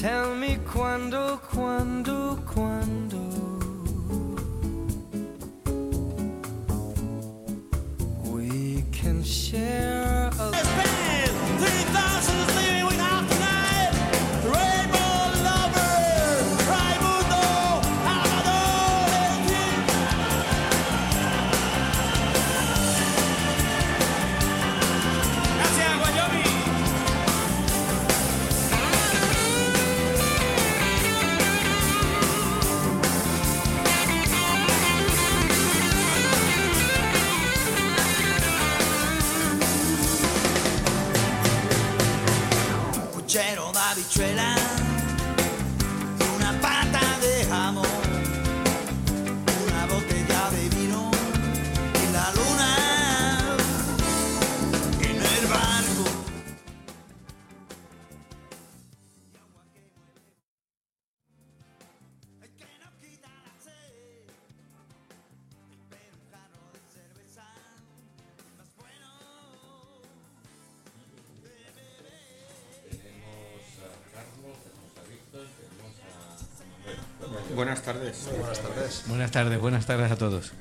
[0.00, 2.79] Tell me quando, quando, quando.
[44.20, 44.59] Puchero
[79.10, 79.60] Buenas tardes.
[79.60, 80.52] Buenas tardes, a todos.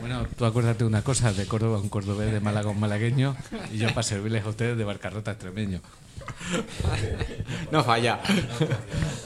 [0.00, 3.34] Bueno, tú acuérdate una cosa, de Córdoba un cordobés, de Málaga un malagueño,
[3.72, 5.80] y yo para servirles a ustedes de Barcarrota extremeño.
[7.72, 8.20] No falla.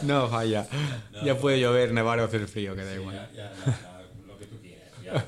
[0.03, 0.69] No falla.
[1.25, 3.29] Ya puede llover, nevar o hacer frío, que da igual.
[4.27, 5.25] lo que tú quieras.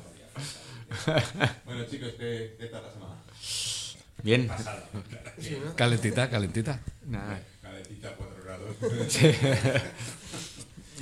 [1.65, 3.15] bueno, chicos, ¿qué, ¿qué tal la semana?
[4.23, 4.49] Bien.
[5.77, 6.81] Calentita, calentita.
[7.07, 7.41] Nada.
[7.61, 8.77] Calentita, 4 grados.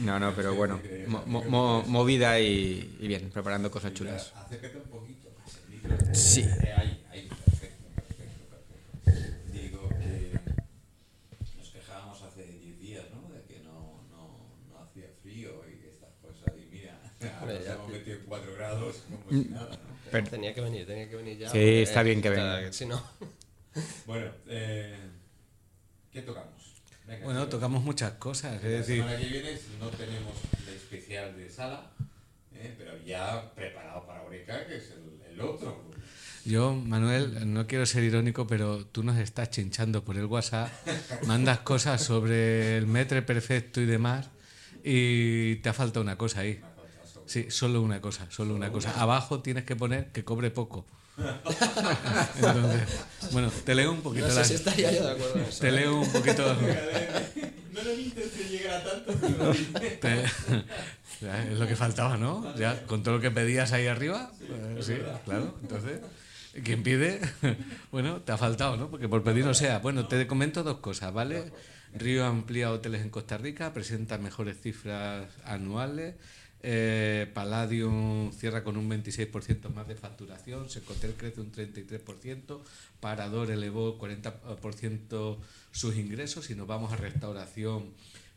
[0.00, 0.80] No, no, pero bueno.
[1.06, 4.32] mo- mo- mo- movida y, y bien, preparando cosas chulas.
[4.34, 6.16] Acércate un poquito más.
[6.18, 6.40] Sí.
[6.40, 8.44] Eh, ahí, ahí, perfecto, perfecto,
[9.04, 9.52] perfecto.
[9.52, 10.38] Digo que
[11.58, 13.28] nos quejábamos hace 10 días, ¿no?
[13.34, 16.54] De que no, no, no hacía frío y estas cosas.
[16.56, 16.98] Y mira,
[17.40, 19.92] ahora nos hemos metido en 4 grados como si nada, ¿no?
[20.10, 21.50] Pero- Tenía que venir, tenía que venir ya.
[21.50, 22.72] Sí, está bien que venga.
[22.72, 23.02] Si no.
[24.06, 24.94] Bueno, eh,
[26.12, 26.61] ¿qué tocamos?
[27.06, 30.32] Venga, Bueno, tocamos muchas cosas, es La decir, semana que viene no tenemos
[30.66, 31.90] el especial de sala,
[32.54, 32.74] ¿eh?
[32.78, 35.82] pero ya preparado para Oreca, que es el, el otro.
[36.44, 40.70] yo, Manuel, no quiero ser irónico, pero tú nos estás chinchando por el WhatsApp,
[41.26, 44.28] mandas cosas sobre el metre perfecto y demás,
[44.84, 46.60] y te ha faltado una cosa ahí.
[47.26, 49.00] Sí, solo una cosa, solo una cosa.
[49.00, 50.84] Abajo tienes que poner que cobre poco.
[52.36, 52.88] Entonces,
[53.32, 55.60] bueno, te leo un poquito No sé la- si estaría yo de acuerdo en eso.
[55.60, 56.56] Te leo un poquito.
[57.72, 59.52] No lo intenté llegar a tanto, pero
[60.00, 62.54] te- es lo que faltaba, ¿no?
[62.56, 64.30] Ya, con todo lo que pedías ahí arriba.
[64.42, 65.56] eh, sí, claro.
[65.62, 66.00] Entonces,
[66.64, 67.20] ¿quién pide?
[67.90, 68.90] Bueno, te ha faltado, ¿no?
[68.90, 69.78] Porque por pedir no sea.
[69.78, 71.50] Bueno, te comento dos cosas, ¿vale?
[71.94, 76.14] Río amplía hoteles en Costa Rica, presenta mejores cifras anuales.
[76.64, 82.60] Eh, Palladium cierra con un 26% más de facturación, Secotel crece un 33%,
[83.00, 85.38] Parador elevó 40%
[85.72, 86.46] sus ingresos.
[86.46, 87.92] Si nos vamos a restauración,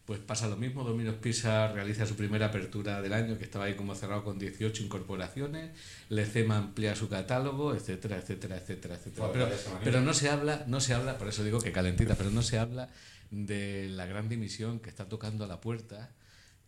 [0.05, 0.83] pues pasa lo mismo.
[0.83, 4.83] Domino's Pizza realiza su primera apertura del año, que estaba ahí como cerrado con 18
[4.83, 5.71] incorporaciones.
[6.09, 9.29] Lecema amplía su catálogo, etcétera, etcétera, etcétera, etcétera.
[9.33, 9.49] Pero,
[9.83, 12.57] pero no se habla, no se habla, por eso digo que calentita, pero no se
[12.57, 12.89] habla
[13.29, 16.11] de la gran dimisión que está tocando a la puerta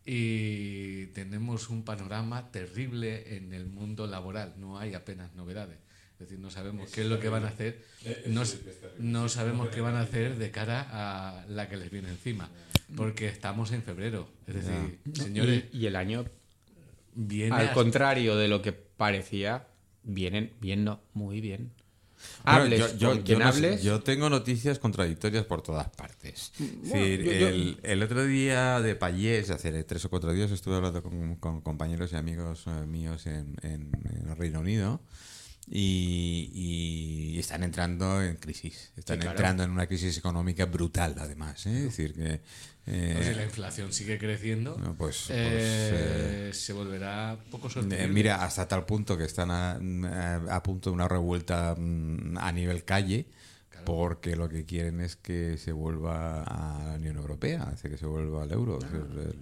[0.09, 4.53] y tenemos un panorama terrible en el mundo laboral.
[4.57, 5.79] No hay apenas novedades.
[6.13, 7.84] Es decir, no sabemos qué es lo que van a hacer.
[8.28, 8.44] No,
[9.00, 12.50] no sabemos qué van a hacer de cara a la que les viene encima.
[12.95, 14.29] Porque estamos en febrero.
[14.47, 16.24] Es decir, señores, Y, y el año,
[17.13, 19.68] viene al contrario de lo que parecía,
[20.03, 21.74] vienen viendo muy bien.
[22.44, 23.84] Bueno, Hables yo, yo- con yo quien no sé, hables.
[23.84, 26.52] yo tengo noticias contradictorias por todas partes.
[26.60, 30.52] Es decir, yo- yo- el, el otro día de Payés, hace tres o cuatro días,
[30.52, 33.92] estuve hablando con, con compañeros y amigos eh, míos en, en-
[34.22, 35.02] en el Reino Unido
[35.69, 36.50] y,
[37.36, 38.92] y están entrando en crisis.
[38.96, 39.31] Están Sí, claro.
[39.38, 41.66] entrando en una crisis económica brutal, además.
[41.66, 41.78] ¿eh?
[41.78, 42.42] Es decir, que.
[42.88, 47.72] eh, pues si la inflación sigue creciendo, No, pues- pues, eh, se volverá poco Eh,
[47.72, 48.08] sostenible.
[48.08, 52.52] Mira, hasta tal punto que están a, a- a punto de una revuelta mm, a
[52.52, 53.25] nivel calle,
[53.85, 58.06] porque lo que quieren es que se vuelva a la Unión Europea, hace que se
[58.06, 58.79] vuelva al euro.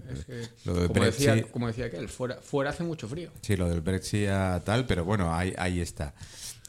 [0.10, 3.32] Es que, lo del como, decía, Brexit, como decía aquel, fuera, fuera hace mucho frío.
[3.42, 6.14] sí, lo del Brexit a tal, pero bueno, ahí, ahí está.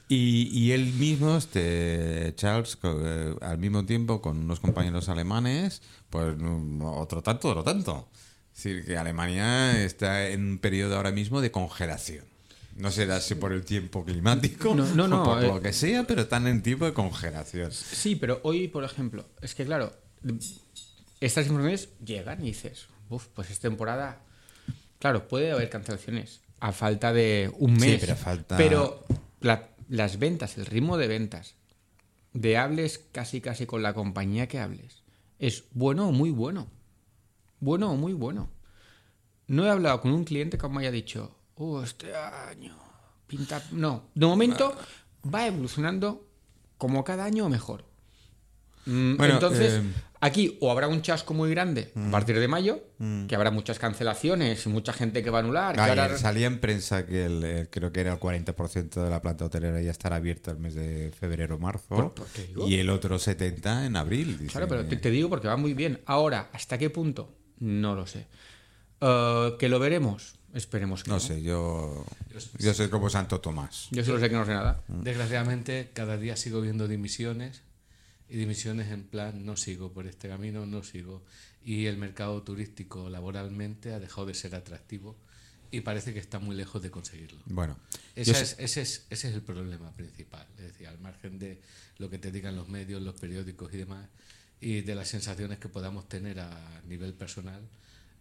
[0.09, 6.37] Y, y él mismo, este Charles, eh, al mismo tiempo con unos compañeros alemanes, pues
[6.39, 8.09] mm, otro tanto, otro tanto.
[8.55, 12.25] Es decir, que Alemania está en un periodo ahora mismo de congelación.
[12.77, 15.47] No será si por el tiempo climático No, no, por eh.
[15.49, 17.73] lo que sea, pero están en tiempo de congelación.
[17.73, 19.93] Sí, pero hoy, por ejemplo, es que claro,
[21.21, 24.21] estas informaciones llegan y dices, uff, pues es temporada.
[24.99, 28.01] Claro, puede haber cancelaciones a falta de un Sí, mes.
[28.01, 29.05] pero falta- pero
[29.41, 31.55] la- las ventas, el ritmo de ventas,
[32.33, 35.03] de hables casi casi con la compañía que hables,
[35.39, 36.69] es bueno o muy bueno.
[37.61, 38.51] Bueno o muy bueno.
[39.47, 42.77] No he hablado con un cliente que me haya dicho, oh, este año
[43.27, 43.63] pinta.
[43.73, 44.75] No, de momento
[45.33, 46.27] va evolucionando
[46.79, 47.85] como cada año mejor.
[48.87, 49.83] Mm, Bueno, Entonces, eh,
[50.21, 52.81] aquí o habrá un chasco muy grande a partir de mayo,
[53.27, 55.75] que habrá muchas cancelaciones y mucha gente que va a anular.
[55.75, 59.21] que ahora- salía en prensa que el, eh, creo que era el 40% de la
[59.21, 62.15] planta hotelera ya estará abierta el mes de febrero marzo
[62.67, 64.39] y el otro 70 en abril.
[64.39, 66.01] dice Claro, pero te digo porque va muy bien.
[66.07, 67.35] Ahora, ¿hasta qué punto?
[67.59, 68.29] No lo sé.
[69.01, 70.35] Eh, ¿Que lo veremos?
[70.57, 71.17] Esperemos que no.
[71.17, 72.05] no sé, yo
[72.59, 73.89] yo soy como Santo Tomás.
[73.91, 74.83] Yo solo sé que no sé nada.
[74.89, 77.63] Desgraciadamente, cada día sigo viendo dimisiones
[78.29, 81.23] y dimisiones en plan, no sigo por este camino, no sigo.
[81.65, 85.17] Y el mercado turístico laboralmente ha dejado de ser atractivo
[85.71, 87.41] y parece que está muy lejos de conseguirlo.
[87.47, 87.77] Bueno,
[88.15, 91.61] Esa es- ese, es, ese es el problema principal, es decir, al margen de
[91.99, 94.09] lo que te digan los medios, los periódicos y demás,
[94.61, 97.63] y de las sensaciones que podamos tener a nivel personal,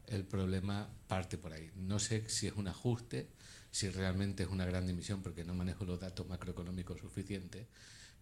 [0.07, 1.71] el problema parte por ahí.
[1.75, 3.27] No sé si es un ajuste,
[3.71, 7.67] si realmente es una gran dimisión, porque no manejo los datos macroeconómicos suficientes,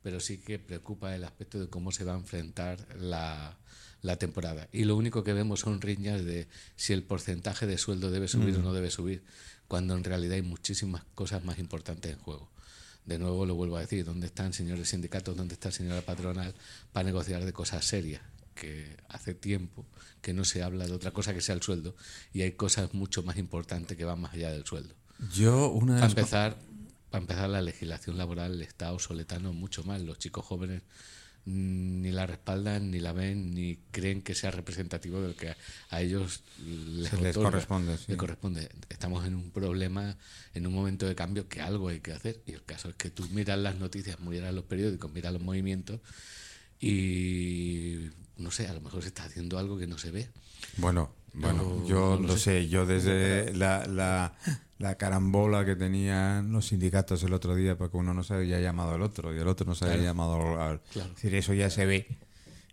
[0.01, 3.57] pero sí que preocupa el aspecto de cómo se va a enfrentar la,
[4.01, 4.68] la temporada.
[4.71, 8.56] Y lo único que vemos son riñas de si el porcentaje de sueldo debe subir
[8.57, 9.24] o no debe subir,
[9.68, 12.51] cuando en realidad hay muchísimas cosas más importantes en juego.
[13.06, 16.53] De nuevo lo vuelvo a decir, ¿dónde están señores sindicatos, dónde está señora patronal
[16.91, 18.21] para negociar de cosas serias?
[18.53, 19.85] Que hace tiempo
[20.21, 21.95] que no se habla de otra cosa que sea el sueldo
[22.31, 24.95] y hay cosas mucho más importantes que van más allá del sueldo.
[25.33, 26.57] yo una de Para empezar,
[27.09, 30.01] para empezar, la legislación laboral está obsoletando mucho más.
[30.01, 30.81] Los chicos jóvenes
[31.45, 35.49] mm, ni la respaldan, ni la ven, ni creen que sea representativo de lo que
[35.49, 35.57] a,
[35.89, 38.06] a ellos les, Se les otorga, corresponde, sí.
[38.07, 38.69] les corresponde.
[38.89, 40.17] Estamos en un problema,
[40.53, 42.41] en un momento de cambio que algo hay que hacer.
[42.45, 45.99] Y el caso es que tú miras las noticias, miras los periódicos, miras los movimientos
[46.79, 48.09] y
[48.44, 50.30] no sé, a lo mejor se está haciendo algo que no se ve.
[50.78, 52.62] Bueno, bueno, No, yo no lo sé.
[52.63, 52.68] sé.
[52.69, 54.34] Yo desde la, la,
[54.78, 58.94] la carambola que tenían los sindicatos el otro día, porque uno no se había llamado
[58.94, 60.10] al otro y el otro no se había Claro.
[60.10, 60.81] llamado al...
[60.92, 61.10] Claro.
[61.10, 62.18] Es decir, eso ya se ve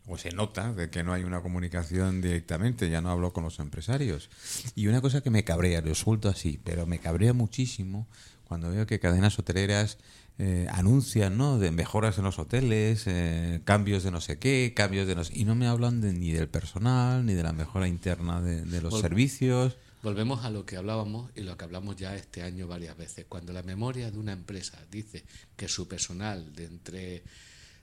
[0.06, 3.60] o se nota de que no hay una comunicación directamente, ya no hablo con los
[3.60, 4.28] empresarios.
[4.74, 8.08] Y una cosa que me cabrea, lo suelto así, pero me cabrea muchísimo
[8.50, 9.96] cuando veo que cadenas hoteleras
[10.38, 11.60] eh, anuncian ¿no?
[11.60, 15.38] de mejoras en los hoteles, eh, cambios de no sé qué, cambios de no sé...
[15.38, 18.82] Y no me hablan de- ni del personal, ni de la mejora interna de, de
[18.82, 19.76] los Vol- servicios.
[20.02, 23.24] Volvemos a lo que hablábamos y lo que hablamos ya este año varias veces.
[23.28, 25.22] Cuando la memoria de una empresa dice
[25.56, 27.22] que su personal de entre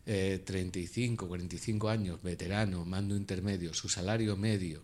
[0.05, 4.81] eh, 35, 45 años, veterano, mando intermedio, su salario medio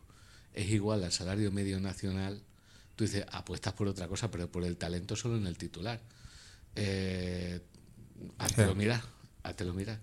[0.53, 2.41] es igual al salario medio nacional,
[2.95, 6.01] tú dices, apuestas por otra cosa, pero por el talento solo en el titular.
[6.75, 7.61] Eh,
[8.37, 9.01] háztelo mirar,
[9.43, 9.99] háztelo mirar.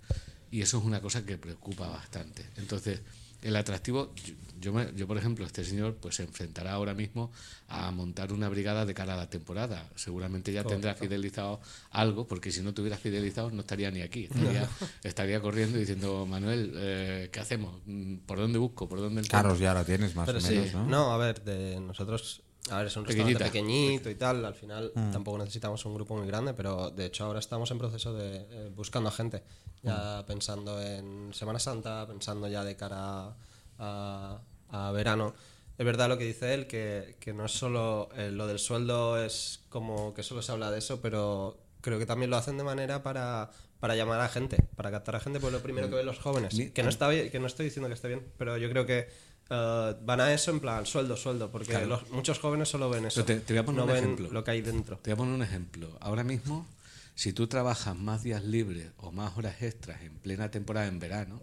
[0.50, 2.44] Y eso es una cosa que preocupa bastante.
[2.56, 3.00] Entonces,
[3.42, 7.30] el atractivo, yo, yo, me- yo, por ejemplo, este señor pues se enfrentará ahora mismo
[7.68, 9.88] a montar una brigada de cara a la temporada.
[9.94, 14.24] Seguramente ya tendrá fidelizado algo, porque si no tuviera fidelizado no estaría ni aquí.
[14.24, 14.68] Estaría,
[15.04, 17.80] estaría corriendo y diciendo, Manuel, eh, ¿qué hacemos?
[17.86, 18.88] Mm, ¿Por dónde busco?
[18.88, 19.38] ¿Por dónde encuentro?".
[19.38, 20.86] Carlos ya la tienes más Pero o sí, menos, ¿no?
[20.86, 24.92] no, a ver, de nosotros, a ver, es un restaurante pequeñito y tal, al final
[25.12, 28.70] tampoco necesitamos un grupo muy grande, pero de hecho ahora estamos en proceso de eh,
[28.74, 29.42] buscando gente,
[29.82, 33.34] ya pensando en Semana Santa, pensando ya de cara
[33.78, 35.34] a, a verano.
[35.78, 39.22] Es verdad lo que dice él, que, que no es solo eh, lo del sueldo,
[39.22, 42.64] es como que solo se habla de eso, pero creo que también lo hacen de
[42.64, 43.50] manera para,
[43.80, 46.54] para llamar a gente, para captar a gente, pues lo primero que ven los jóvenes.
[46.74, 49.08] Que no, está que no estoy diciendo que esté bien, pero yo creo que
[49.50, 51.86] eh, van a eso en plan sueldo, sueldo, porque Claro.
[51.86, 53.24] los- muchos jóvenes solo ven eso.
[53.24, 54.28] Pero te- te voy a poner no un ven ejemplo.
[54.30, 54.98] lo que hay dentro.
[54.98, 55.96] Te voy a poner un ejemplo.
[56.00, 56.66] Ahora mismo,
[57.14, 61.42] si tú trabajas más días libres o más horas extras en plena temporada en verano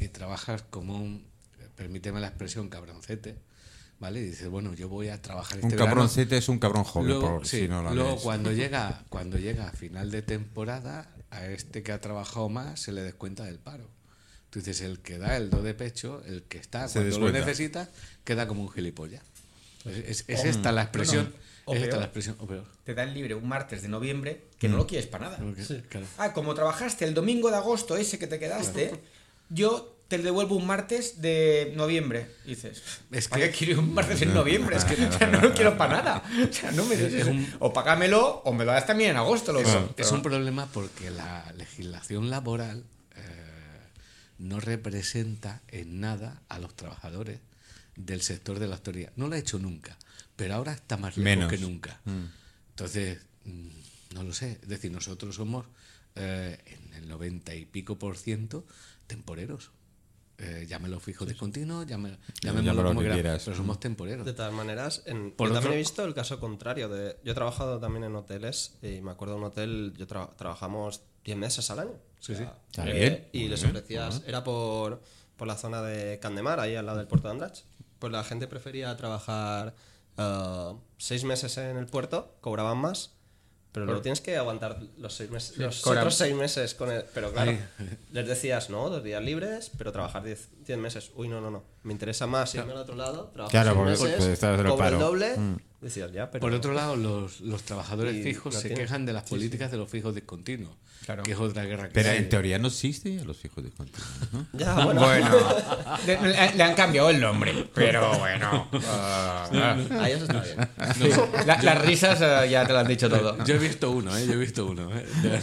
[0.00, 1.26] y trabajas como un,
[1.76, 3.36] permíteme la expresión, cabroncete,
[4.00, 4.20] ¿vale?
[4.20, 5.90] Y dices, bueno, yo voy a trabajar Un este verano.
[5.90, 8.22] cabroncete es un cabrón joven, Luego, por sí, si no la luego ves.
[8.22, 12.92] cuando llega, cuando llega a final de temporada, a este que ha trabajado más se
[12.92, 13.88] le descuenta del paro.
[14.54, 17.32] Tú dices, el que da el do de pecho, el que está Se cuando lo
[17.32, 17.88] necesita,
[18.22, 19.20] queda como un gilipollas.
[19.84, 21.34] Es, es- es esta la expresión.
[21.64, 21.98] O es esta peor.
[21.98, 22.36] la expresión.
[22.38, 22.64] O peor.
[22.84, 25.38] Te dan libre un martes de noviembre que no lo quieres para nada.
[25.88, 26.06] Claro.
[26.18, 28.92] Ah, como trabajaste el domingo de agosto ese que te quedaste,
[29.48, 32.28] yo te devuelvo un martes de noviembre.
[32.44, 32.80] Y dices,
[33.10, 34.76] Es ¿para que- quiero un martes en noviembre?
[34.76, 36.22] Es que o sea, no lo quiero para nada.
[36.48, 39.52] O sea, no me Es un- O págamelo o me lo das también en agosto.
[39.52, 42.84] Lo Es, es un problema porque la legislación laboral
[44.38, 47.40] no representa en nada a los trabajadores
[47.96, 49.12] del sector de la hostelería.
[49.16, 49.96] No lo ha hecho nunca,
[50.36, 51.50] pero ahora está más lejos Menos.
[51.50, 52.00] que nunca.
[52.70, 53.68] Entonces, mm,
[54.14, 54.58] no lo sé.
[54.62, 55.66] Es decir, nosotros somos
[56.16, 58.64] eh, en el 90 y pico por ciento
[59.06, 59.70] temporeros.
[60.38, 63.42] Eh, llámelo fijo discontinuo, llámelo, llámalo como que quieras, quieras.
[63.44, 64.26] pero somos temporeros.
[64.26, 66.88] De todas maneras, en, Por yo otro- también he visto el caso contrario.
[66.88, 70.34] De, yo he trabajado también en hoteles y me acuerdo de un hotel, yo tra-
[70.34, 71.92] trabajamos 10 meses al año.
[72.24, 72.44] Sí, sí.
[72.70, 75.02] Está eh, bien, Y les bien, ofrecías, era por,
[75.36, 77.58] por la zona de Candemar, ahí al lado del puerto de Andrach.
[77.98, 79.74] Pues la gente prefería trabajar
[80.16, 83.10] eh, seis meses en el puerto, cobraban más.
[83.72, 87.04] Pero luego tienes que aguantar los, seis meses, los otros seis meses con el...
[87.12, 87.60] Pero claro, Ahí.
[88.12, 91.10] les decías, no, dos días libres, pero trabajar 10 10 meses.
[91.16, 91.64] Uy, no, no, no.
[91.82, 94.88] Me interesa más irme al otro lado, trabajar Claro, seis porque- meses, porque estás cobro
[94.88, 95.36] el doble.
[95.36, 95.56] Mm.
[95.84, 96.40] Decías, ya, pero...
[96.40, 99.76] Por otro lado, los, los trabajadores Y fijos se tiene- quejan de las políticas de
[99.76, 100.72] los fijos discontinuos,
[101.04, 101.22] Claro.
[101.22, 102.16] que es otra guerra que Pero hay.
[102.16, 104.46] en teoría no existe los fijos discontinuos, ¿no?
[104.54, 105.02] Ya, bueno.
[105.02, 105.28] Bueno,
[106.06, 108.66] le, le- le han cambiado el nombre, pero bueno.
[108.88, 110.68] ah, Ahí eso está bien.
[110.94, 111.20] sí.
[111.44, 113.44] La- las risas eh, ya te lo han dicho todo.
[113.44, 114.26] Yo he visto uno, ¿eh?
[114.26, 114.90] Yo he visto uno.
[114.96, 115.04] ¿eh?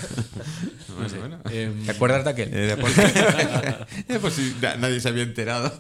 [1.00, 1.18] No sé.
[1.52, 2.50] Em, ¿Te acuerdas de aquel?
[2.54, 2.76] Eh,
[4.10, 5.72] eh, si na- nadie se había enterado.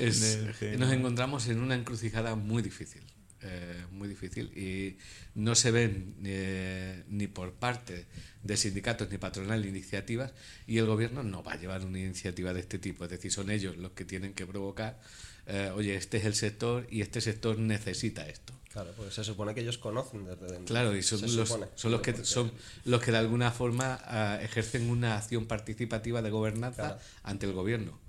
[0.00, 0.38] es-
[0.78, 3.02] nos encontramos en una encrucijada muy difícil.
[3.42, 4.46] Eh, muy difícil.
[4.56, 4.96] Y
[5.34, 8.06] no se ven eh, ni por parte
[8.42, 10.32] de sindicatos ni patronal iniciativas
[10.66, 13.04] y el gobierno no va a llevar una iniciativa de este tipo.
[13.04, 15.00] Es decir, son ellos los que tienen que provocar,
[15.46, 18.52] eh, oye, este es el sector y este sector necesita esto.
[18.72, 20.64] Claro, porque se supone que ellos conocen desde dentro.
[20.64, 21.66] Claro, y son Se los, supone.
[21.74, 22.50] son los que Porque- son
[22.86, 27.00] los que de alguna forma ah, ejercen una acción participativa de gobernanza Claro.
[27.22, 28.00] ante el gobierno.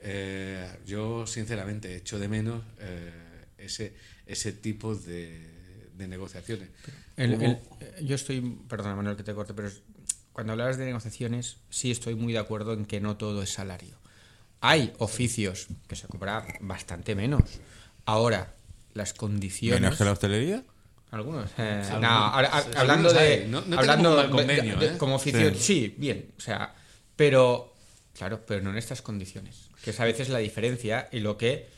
[0.00, 3.10] Eh, yo sinceramente echo de menos eh,
[3.58, 3.94] ese
[4.32, 6.68] ese tipo de, de negociaciones.
[7.16, 9.70] El- Hubo- el- eh, yo estoy, perdona Manuel que te corte, pero
[10.32, 13.96] cuando hablabas de negociaciones, sí estoy muy de acuerdo en que no todo es salario.
[14.60, 17.42] Hay oficios que se cobra bastante menos.
[18.04, 18.54] Ahora,
[18.94, 19.80] las condiciones.
[19.80, 20.62] ¿Menos que la hostelería?
[21.10, 21.50] Algunos.
[21.58, 23.18] eh, no, ahora- hablando de.
[23.18, 23.48] hay.
[23.48, 24.98] No- no tenemos hablando de- convenio, de- ¿eh?
[24.98, 25.52] como oficio.
[25.54, 25.60] Sí.
[25.60, 25.94] Sí.
[25.98, 26.32] bien.
[26.38, 26.74] O sea,
[27.16, 27.68] pero.
[28.14, 29.68] Claro, pero no en estas condiciones.
[29.82, 31.68] Que es a veces la diferencia y lo que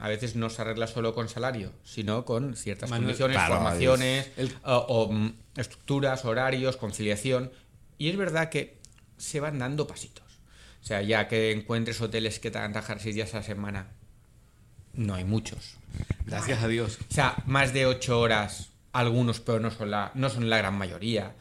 [0.00, 4.30] a veces no se arregla solo con salario, sino con ciertas Manuel, condiciones, claro, formaciones,
[4.36, 7.50] el- o, o, mm, estructuras, horarios, conciliación.
[7.96, 8.78] Y es verdad que
[9.16, 10.24] se van dando pasitos.
[10.82, 13.88] O sea, ya que encuentres hoteles que te hagan trabajar seis días a la semana,
[14.94, 15.76] no hay muchos.
[16.26, 16.98] gracias a Dios.
[17.10, 20.74] O sea, más de ocho horas, algunos, pero no son la, no son la gran
[20.76, 21.34] mayoría.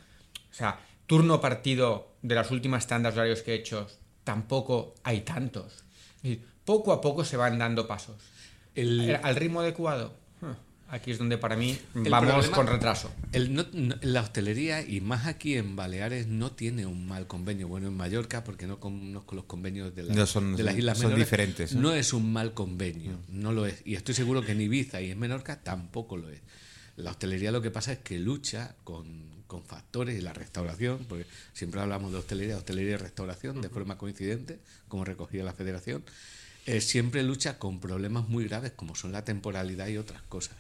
[0.49, 3.87] O sea, turno partido de las últimas tandas horarios que he hecho,
[4.23, 5.83] tampoco hay tantos.
[6.17, 8.15] Es decir, poco a poco se van dando pasos.
[8.75, 10.53] El- Al ritmo adecuado, huh,
[10.89, 13.11] aquí es donde para mí El vamos problema- con retraso.
[13.31, 17.67] El no- no- la hostelería, y más aquí en Baleares, no tiene un mal convenio.
[17.67, 20.99] Bueno, en Mallorca, porque no conozco los convenios de, la- No, son- de las Islas
[20.99, 21.75] son Menores, diferentes, ¿eh?
[21.75, 23.81] No es un mal convenio, no lo es.
[23.83, 26.39] Y estoy seguro que en Ibiza y en Menorca tampoco lo es.
[26.97, 31.25] La hostelería lo que pasa es que lucha con, con factores y la restauración, porque
[31.53, 36.03] siempre hablamos de hostelería, hostelería y restauración de forma coincidente, como recogía la federación,
[36.69, 40.55] eh, siempre lucha con problemas muy graves como son la temporalidad y otras cosas.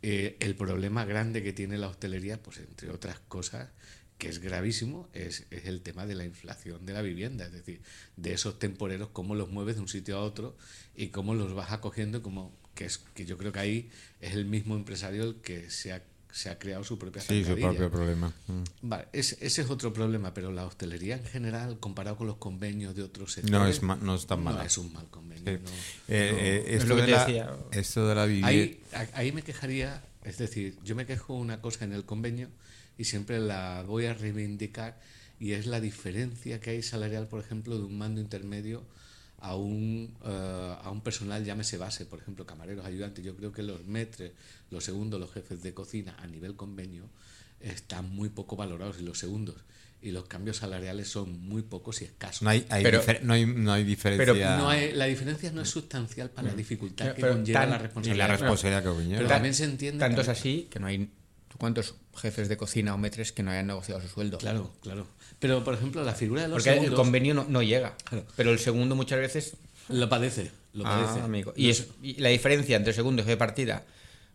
[0.00, 3.68] Eh, el problema grande que tiene la hostelería, pues entre otras cosas,
[4.18, 7.82] que es gravísimo, es, es el tema de la inflación de la vivienda, es decir,
[8.16, 10.56] de esos temporeros, cómo los mueves de un sitio a otro
[10.94, 14.44] y cómo los vas acogiendo, como que es que yo creo que ahí es el
[14.44, 18.32] mismo empresario el que se ha, se ha creado su propia Sí, su propio problema.
[18.48, 18.62] Mm.
[18.88, 22.96] Vale, ese, ese es otro problema, pero la hostelería en general, comparado con los convenios
[22.96, 24.64] de otros sectores, No es, ma- no es tan no mala.
[24.64, 25.44] es un mal convenio.
[25.44, 25.60] Sí.
[25.62, 25.70] no.
[25.70, 25.74] Eh,
[26.08, 27.56] eh, Es esto, lo que de te la, decía.
[27.72, 28.48] esto de la vivienda.
[28.48, 32.48] Ahí, ahí me quejaría, es decir, yo me quejo una cosa en el convenio
[32.98, 34.98] y siempre la voy a reivindicar
[35.38, 38.84] y es la diferencia que hay salarial, por ejemplo, de un mando intermedio
[39.44, 43.24] a un, eh, a un personal, llámese base, por ejemplo, camareros, ayudantes.
[43.24, 44.32] Yo creo que los metres,
[44.70, 47.08] los segundos, los jefes de cocina a nivel convenio
[47.60, 49.56] están muy poco valorados y los segundos.
[50.00, 52.42] Y los cambios salariales son muy pocos y escasos.
[52.42, 54.32] No hay, hay Pero- difer- no hay, no hay diferencia.
[54.32, 57.70] pero No hay- la diferencia no es sustancial para la dificultad que pero conlleva tan-
[57.70, 58.26] la ni responsabilidad.
[58.28, 59.16] la responsabilidad que conlleva.
[59.18, 59.98] Pero también se entiende.
[60.00, 61.08] Tanto es así que no hay.
[61.62, 64.38] ¿Tú ¿Cuántos jefes de cocina o metres que no hayan negociado su sueldo?
[64.38, 65.06] Claro, claro.
[65.38, 67.96] Pero, por ejemplo, la figura de los Porque el convenio no, no llega.
[68.04, 68.26] Claro.
[68.36, 69.54] Pero el segundo muchas veces.
[69.88, 70.50] lo padece.
[70.72, 71.20] Lo Ah, padece.
[71.24, 71.52] amigo.
[71.56, 73.84] Y, es- y la diferencia entre segundo y jefe de partida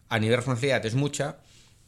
[0.10, 1.38] a nivel de responsabilidad es mucha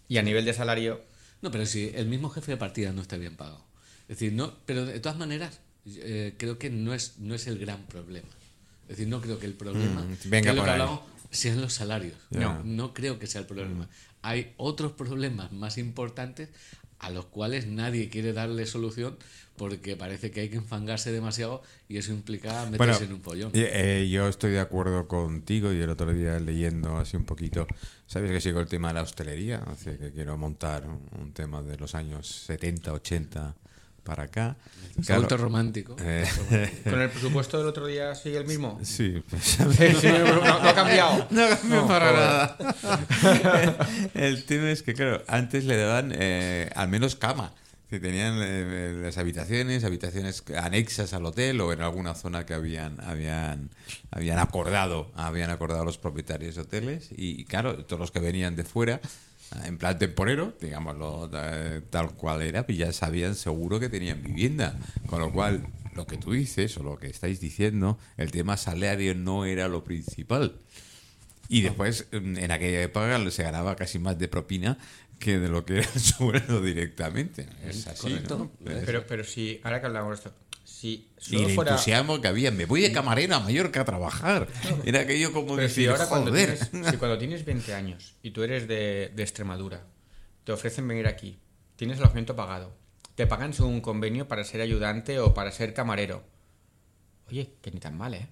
[0.10, 1.02] y a nivel de salario.
[1.42, 3.64] No, pero si el mismo jefe de partida no está bien pagado.
[4.10, 7.60] Es decir, no, pero de todas maneras, eh, creo que no es, no es el
[7.60, 8.28] gran problema.
[8.84, 11.00] Es decir, no creo que el problema Mm, que venga lo por que hablamos,
[11.32, 12.18] sean los salarios.
[12.32, 13.88] No, no creo que sea el problema.
[14.22, 16.50] Hay otros problemas más importantes
[17.00, 19.18] a los cuales nadie quiere darle solución
[19.56, 23.52] porque parece que hay que enfangarse demasiado y eso implica meterse Bueno, en un follón.
[23.54, 27.68] eh, yo estoy de acuerdo contigo y el otro día leyendo así un poquito,
[28.06, 31.62] sabes que sigo el tema de la hostelería, así que quiero montar un, un tema
[31.62, 33.56] de los años 70, 80
[34.10, 34.56] para acá.
[35.06, 35.96] Claro, Salto romántico.
[36.02, 36.26] eh,
[36.84, 38.80] ¿Con el presupuesto del otro día sigue el mismo?
[38.84, 41.28] sí, pues, Sí, sí, no, no ha cambiado.
[41.32, 42.58] No cambió No, para nada.
[44.14, 47.54] El tema es que, claro, antes le daban eh, al menos cama.
[47.90, 52.98] Que tenían eh, las habitaciones, habitaciones anexas al hotel o en alguna zona que habían,
[53.04, 53.72] habían,
[54.12, 57.10] habían acordado, habían acordado los propietarios de hoteles.
[57.12, 59.02] Y, claro, todos los que venían de fuera,
[59.66, 64.78] en plan temporero, digámoslo eh, tal cual era, pues ya sabían seguro que tenían vivienda.
[65.08, 69.16] Con lo cual, lo que tú dices o lo que estáis diciendo, el tema salario
[69.16, 70.60] no era lo principal.
[71.48, 74.78] Y después, mm, en aquella época, se ganaba casi más de propina
[75.18, 77.48] que de lo que era el sueldo directamente.
[77.66, 78.38] Es así, Correcto.
[78.38, 78.52] ¿no?
[78.86, 80.34] Pero, pero si, ahora que hablamos de esto,
[80.80, 81.72] si Y el fuera...
[81.72, 82.52] entusiasmo que había.
[82.52, 84.48] Me voy de camarera a Mallorca a trabajar.
[84.86, 86.58] Era aquello como Pero si decir, ahora cuando joder.
[86.58, 89.86] tienes, si cuando tienes 20 años y tú eres de, de Extremadura,
[90.44, 91.38] te ofrecen venir aquí,
[91.76, 92.74] tienes el alojamiento pagado,
[93.16, 96.24] te pagan según un convenio para ser ayudante o para ser camarero.
[97.28, 98.28] Oye, que ni tan mal, ¿eh?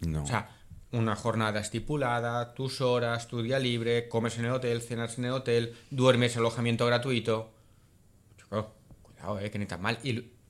[0.00, 0.22] No.
[0.22, 0.48] O sea,
[0.92, 5.32] una jornada estipulada, tus horas, tu día libre, comes en el hotel, cenas en el
[5.32, 7.52] hotel, duermes alojamiento gratuito.
[8.38, 9.98] Chico, cuidado, eh, que ni tan mal.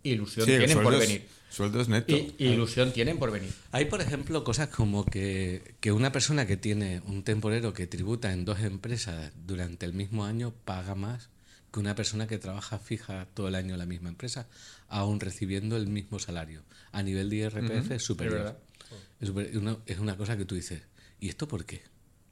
[0.05, 1.27] Ilusión Sí, tienen por venir.
[1.51, 2.17] Sueldo es neto.
[2.17, 3.53] Y, y ilusión tienen por venir.
[3.73, 8.33] Hay, por ejemplo, cosas como que, que una persona que tiene un temporero que tributa
[8.33, 11.31] en dos empresas durante el mismo año paga más
[11.73, 14.49] que una persona que trabaja fija todo el año en la misma empresa,
[14.89, 16.63] aún recibiendo el mismo salario.
[16.93, 18.35] A nivel de IRPF es superior.
[18.39, 18.59] verdad.
[19.21, 20.83] Es, super- una, es una cosa que tú dices,
[21.21, 21.83] ¿y esto por qué?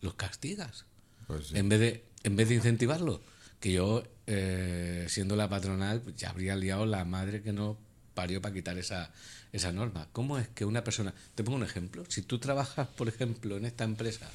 [0.00, 0.84] ¿Los castigas?
[1.26, 1.58] Pues sí.
[1.58, 3.22] en, vez de, en vez de incentivarlo,
[3.60, 7.78] que yo, eh, siendo la patronal, pues ya habría liado la madre que no
[8.14, 9.10] parió para quitar esa,
[9.52, 10.08] esa norma.
[10.12, 11.14] ¿Cómo es que una persona...
[11.34, 12.04] Te pongo un ejemplo.
[12.08, 14.30] Si tú trabajas, por ejemplo, en esta empresa,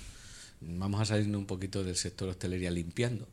[0.62, 3.28] vamos a salirnos un poquito del sector hostelería limpiando,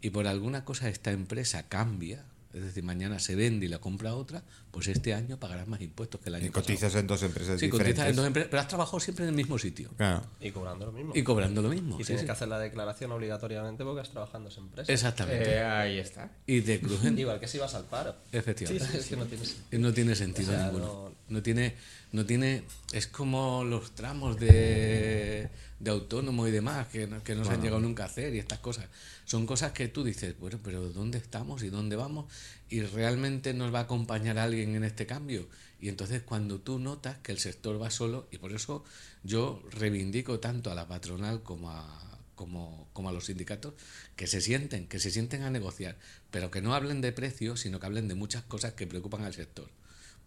[0.00, 2.24] y por alguna cosa esta empresa cambia,
[2.58, 6.20] es decir, mañana se vende y la compra otra, pues este año pagarás más impuestos
[6.20, 6.64] que el año Y pasado.
[6.66, 7.94] cotizas en dos empresas Sí, diferentes.
[7.94, 10.22] cotizas en dos empresas, pero has trabajado siempre en el mismo sitio Claro.
[10.40, 11.12] Y cobrando lo mismo.
[11.14, 11.96] y cobrando lo mismo.
[11.96, 12.26] Y sí, tienes sí.
[12.26, 14.92] que hacer la declaración obligatoriamente porque has trabajado en esa empresa.
[14.92, 15.50] Exactamente.
[15.54, 16.30] Eh, ahí está.
[16.46, 17.18] Y te crujen.
[17.18, 18.14] Igual que si vas al paro.
[18.32, 18.98] Efectivamente.
[18.98, 19.56] Es que no tienes...
[19.72, 20.86] Y No tiene sentido O sea, ninguno.
[20.86, 21.42] no- No...
[21.42, 21.74] tiene,
[22.12, 22.64] no tiene.
[22.92, 27.62] Es como los tramos de, de autónomo y demás que no, que no se han
[27.62, 28.86] llegado nunca a hacer y estas cosas.
[29.24, 32.32] Son cosas que tú dices, bueno, pero ¿dónde estamos y dónde vamos?
[32.68, 35.48] Y realmente nos va a acompañar alguien en este cambio.
[35.80, 38.84] Y entonces cuando tú notas que el sector va solo, y por eso
[39.22, 43.74] yo reivindico tanto a la patronal como a, como, como a los sindicatos,
[44.16, 45.96] que se sienten, que se sienten a negociar,
[46.30, 49.34] pero que no hablen de precios, sino que hablen de muchas cosas que preocupan al
[49.34, 49.70] sector.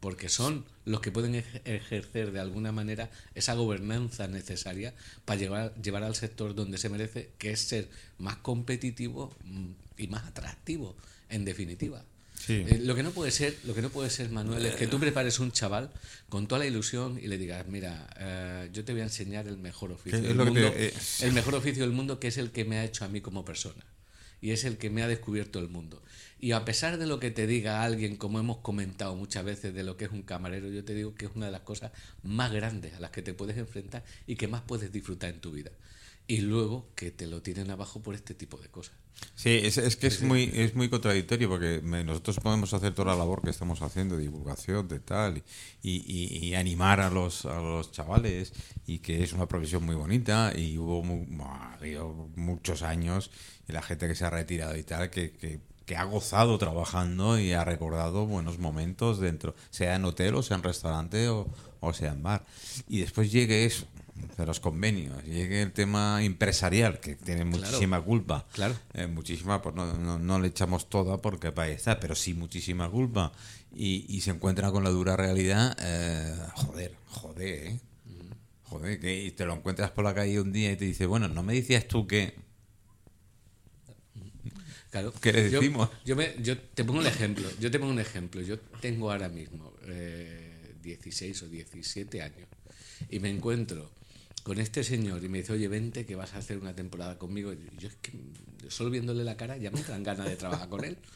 [0.02, 4.94] Porque son los que pueden ej- ejercer de alguna manera esa gobernanza necesaria
[5.26, 7.88] para llevar, llevar al sector donde se merece, que es ser
[8.18, 10.98] más competitivo mm, y más atractivo,
[11.30, 12.04] en definitiva.
[12.36, 12.66] Sí.
[12.68, 15.00] Eh, lo que no puede ser, lo que no puede ser, Manuel, es que tú
[15.00, 15.92] prepares un chaval
[16.30, 19.58] con toda la ilusión y le digas, mira, eh, yo te voy a enseñar el
[19.60, 22.66] mejor oficio del te- mundo, eh, el mejor oficio del mundo, que es el que
[22.66, 23.86] me ha hecho a mí como persona
[24.42, 26.02] y es el que me ha descubierto el mundo.
[26.41, 29.84] Y a pesar de lo que te diga alguien, como hemos comentado muchas veces de
[29.84, 31.91] lo que es un camarero, yo te digo que es una de las cosas
[32.23, 35.51] más grandes a las que te puedes enfrentar y que más puedes disfrutar en tu
[35.51, 35.71] vida.
[36.27, 38.95] Y luego que te lo tienen abajo por este tipo de cosas.
[39.36, 43.17] Sí, es, es que es muy, es muy contradictorio porque nosotros podemos hacer toda la
[43.19, 45.43] labor que estamos haciendo, de divulgación, de tal,
[45.84, 48.54] y, y- y animar a los, a los chavales,
[48.88, 51.04] y que es una profesión muy bonita, y hubo,
[52.36, 53.30] muchos años,
[53.67, 55.60] y la gente que se ha retirado y tal, que, que,
[55.91, 60.56] que ha gozado trabajando y ha recordado buenos momentos dentro, sea en hotel o sea
[60.56, 61.49] en restaurante o,
[61.82, 62.45] o sea en bar.
[62.88, 63.86] Y después llegue eso,
[64.38, 68.45] de los convenios, llegue el tema empresarial, que tiene muchísima culpa.
[68.54, 68.73] Claro.
[68.93, 72.89] Eh, muchísima, pues no, no, no le echamos toda porque para está, pero sí muchísima
[72.89, 73.34] culpa.
[73.75, 77.80] Y, y se encuentra con la dura realidad, eh, joder, joder, ¿eh?
[78.63, 81.43] Joder, que te lo encuentras por la calle un día y te dice, bueno, no
[81.43, 82.34] me decías tú que...
[84.91, 85.13] Claro.
[85.21, 85.89] ¿Qué le decimos?
[86.06, 87.47] Yo, me- yo te pongo un ejemplo.
[87.60, 88.41] Yo te pongo un ejemplo.
[88.41, 92.47] Yo tengo ahora mismo eh, 16 o 17 años
[93.10, 93.89] y me encuentro
[94.43, 97.54] con este señor y me dice, oye, vente que vas a hacer una temporada conmigo.
[97.54, 98.12] Y yo es que
[98.69, 100.97] solo viéndole la cara ya me dan ganas de trabajar con él.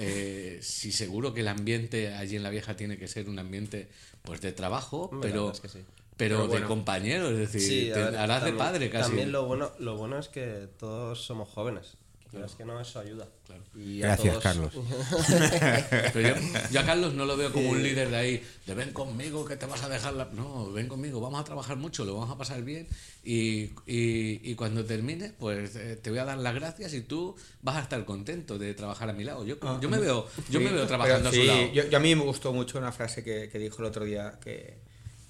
[0.00, 3.88] Eh, sí, seguro que el ambiente allí en la vieja tiene que ser un ambiente
[4.22, 5.84] pues de trabajo, la pero, verdad es que sí.
[6.16, 9.08] pero, Pero de compañero, es decir, Sí, te ver, harás de padre casi.
[9.08, 11.96] También lo bueno, lo bueno es que todos somos jóvenes.
[12.30, 13.26] Quieras que no, eso ayuda.
[13.74, 14.72] Y a Gracias, todos- Carlos.
[16.12, 16.34] Pero yo,
[16.70, 19.56] yo a Carlos no lo veo como un líder de ahí, de ven conmigo que
[19.56, 20.26] te vas a dejar la...
[20.26, 22.86] No, ven conmigo, vamos a trabajar mucho, lo vamos a pasar bien
[23.24, 27.34] y, y, y cuando termine, pues eh, te voy a dar las gracias y tú
[27.62, 29.46] vas a estar contento de trabajar a mi lado.
[29.46, 31.72] Yo, yo me veo yo me veo trabajando a su lado.
[31.72, 34.38] Yo, yo a mí me gustó mucho una frase que, que dijo el otro día
[34.42, 34.78] que,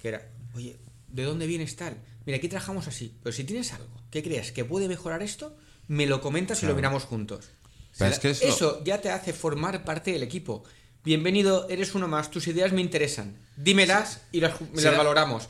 [0.01, 1.95] que era, oye, ¿de dónde vienes tal?
[2.25, 5.55] Mira, aquí trabajamos así, pero si tienes algo que creas que puede mejorar esto,
[5.89, 7.49] me lo comentas y lo miramos juntos.
[7.97, 10.63] Pero es que es lo- Eso ya te hace formar parte del equipo.
[11.03, 13.35] Bienvenido, eres uno más, tus ideas me interesan.
[13.57, 15.49] Dímelas y las, las Será- valoramos.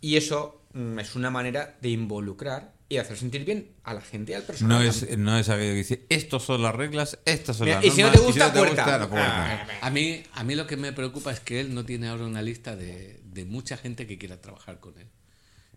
[0.00, 4.32] Y eso mm, es una manera de involucrar y hacer sentir bien a la gente
[4.32, 4.78] y al personal.
[4.78, 7.84] No es, no es aquello que dice, estas son las reglas, estas son Mira, las
[7.86, 8.98] y si no te gusta, puerta.
[8.98, 9.66] la puerta.
[9.82, 12.42] A mí, a mí lo que me preocupa es que él no tiene ahora una
[12.42, 15.08] lista de, de mucha gente que quiera trabajar con él.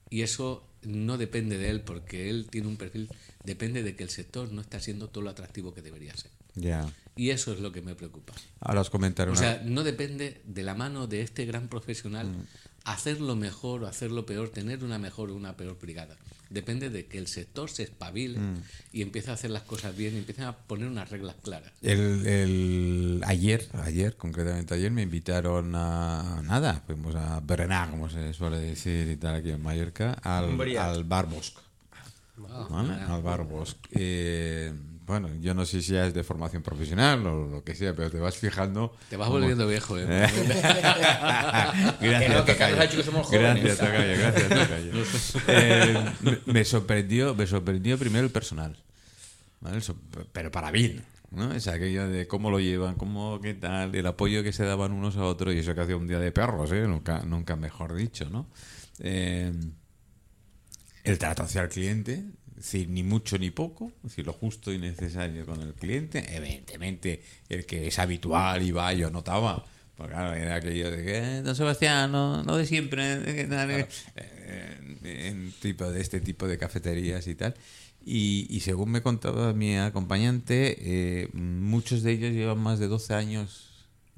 [0.10, 3.10] Y eso no depende de él, porque él tiene un perfil,
[3.44, 6.32] depende de que el sector no está siendo todo lo atractivo que debería ser.
[6.56, 6.92] Ya.
[7.16, 8.34] Y eso es lo que me preocupa.
[8.62, 12.46] Ahora os comentaré O sea, no depende de la mano de este gran profesional Mm.
[12.94, 16.16] Hacerlo mejor o hacerlo peor, tener una mejor o una peor brigada.
[16.50, 18.56] Depende de que el sector se espabile Mm.
[18.92, 21.72] y empiece a hacer las cosas bien y empiece a poner unas reglas claras.
[21.84, 28.34] El, el- ayer, ayer, concretamente ayer, me invitaron a nada, fuimos a berenar, como se
[28.34, 31.56] suele decir y tal aquí en Mallorca, al, al Bar Bosc.
[32.50, 32.94] Ah, ¿vale?
[32.94, 33.78] Al Bar Bosc.
[33.92, 34.74] Eh,
[35.10, 38.10] bueno, yo no sé si ya es de formación profesional o lo que sea, pero
[38.12, 38.96] te vas fijando.
[39.10, 40.06] Te vas como- volviendo viejo, ¿eh?
[40.06, 42.58] gracias, Que no, que tocayo.
[42.58, 43.64] Carlos ha dicho que somos jóvenes.
[43.64, 44.92] Gracias, tocayo, gracias, tocayo.
[45.48, 48.78] Eh, me- me sorprendió, me sorprendió primero el personal.
[50.32, 51.04] Pero para bien.
[51.32, 51.54] ¿no?
[51.54, 55.16] Es aquello de cómo lo llevan, cómo, qué tal, el apoyo que se daban unos
[55.18, 56.88] a otros, y eso que hacía un día de perros, ¿eh?
[56.88, 58.48] nunca, nunca mejor dicho, ¿no?
[59.00, 59.52] Eh,
[61.04, 62.24] el trato hacia el cliente,
[62.60, 66.24] decir, ni mucho ni poco, es decir, lo justo y necesario con el cliente.
[66.36, 71.18] Evidentemente, el que es habitual y va, yo notaba, porque claro, era aquello de que,
[71.18, 76.20] "Eh, don Sebastián, no, no de siempre, eh, ¿qué tal?", eh, en tipo de este
[76.22, 77.56] tipo de cafeterías y tal.
[78.06, 83.14] Y, y según me contaba mi acompañante, eh, muchos de ellos llevan más de 12
[83.14, 83.69] años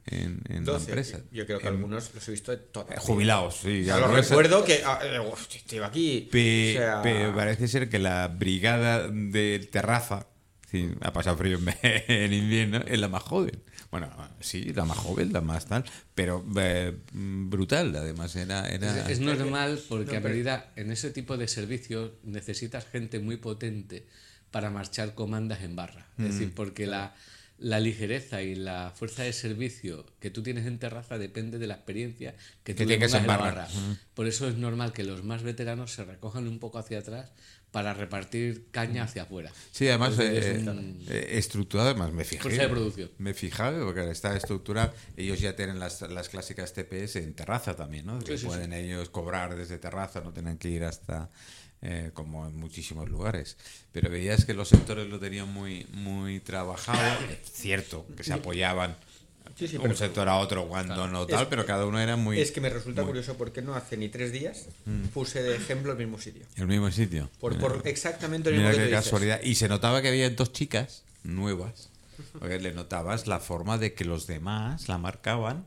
[0.08, 0.86] en, en la 12.
[0.86, 1.20] empresa.
[1.32, 2.92] Yo creo que En- algunos los he visto de todas.
[2.98, 3.84] eh, jubilados, sí.
[3.84, 5.20] Ya lo recuerdo que ah, eh,
[5.56, 6.28] estoy aquí.
[6.32, 10.28] Pe- o sea, pe- parece ser que la brigada de terraza,
[10.70, 11.76] sí, ha pasado frío en,
[12.08, 13.62] en invierno, es la más joven.
[13.92, 14.10] Bueno,
[14.40, 15.84] sí, la más joven, la más tal,
[16.16, 18.68] pero eh, brutal, además era...
[18.70, 23.36] era Es, es normal porque a medida en ese tipo de servicios necesitas gente muy
[23.36, 24.06] potente
[24.50, 26.08] para marchar comandas en barra.
[26.18, 26.24] Es Mm.
[26.24, 27.14] decir, porque la,
[27.62, 31.76] la ligereza y la fuerza de servicio que tú tienes en terraza depende de la
[31.76, 33.68] experiencia que Que tú tengas pongas en barra.
[34.16, 37.32] Por eso es normal que los más veteranos se recojan un poco hacia atrás
[37.70, 39.52] para repartir caña hacia afuera.
[39.72, 42.42] Sí, además eh, un- eh, estructurado, además me fijé.
[42.42, 43.12] Fuerza de producción.
[43.18, 44.94] Me fijaba porque está estructurado.
[45.16, 48.20] Ellos ya tienen las, las clásicas TPS en terraza también, ¿no?
[48.20, 51.30] que sí, pueden ellos cobrar desde terraza, no tienen que ir hasta
[51.82, 53.58] eh, como en muchísimos lugares.
[53.92, 57.00] Pero veías que los sectores lo tenían muy, muy trabajado.
[57.44, 58.96] Es cierto que se apoyaban
[59.58, 62.16] Sí, sí, un pero- sector a otro cuando no tal, Es- pero cada uno era
[62.16, 65.08] muy Es que me resulta curioso porque no hace ni tres días Mm.
[65.08, 66.44] puse de ejemplo el mismo sitio.
[66.56, 67.30] el mismo sitio.
[67.40, 69.04] Por, por exactamente lo mismo Mira que qué tú dices.
[69.06, 69.42] casualidad.
[69.44, 71.90] Y se notaba que había dos chicas nuevas.
[72.40, 75.66] Porque le notabas la forma de que los demás la marcaban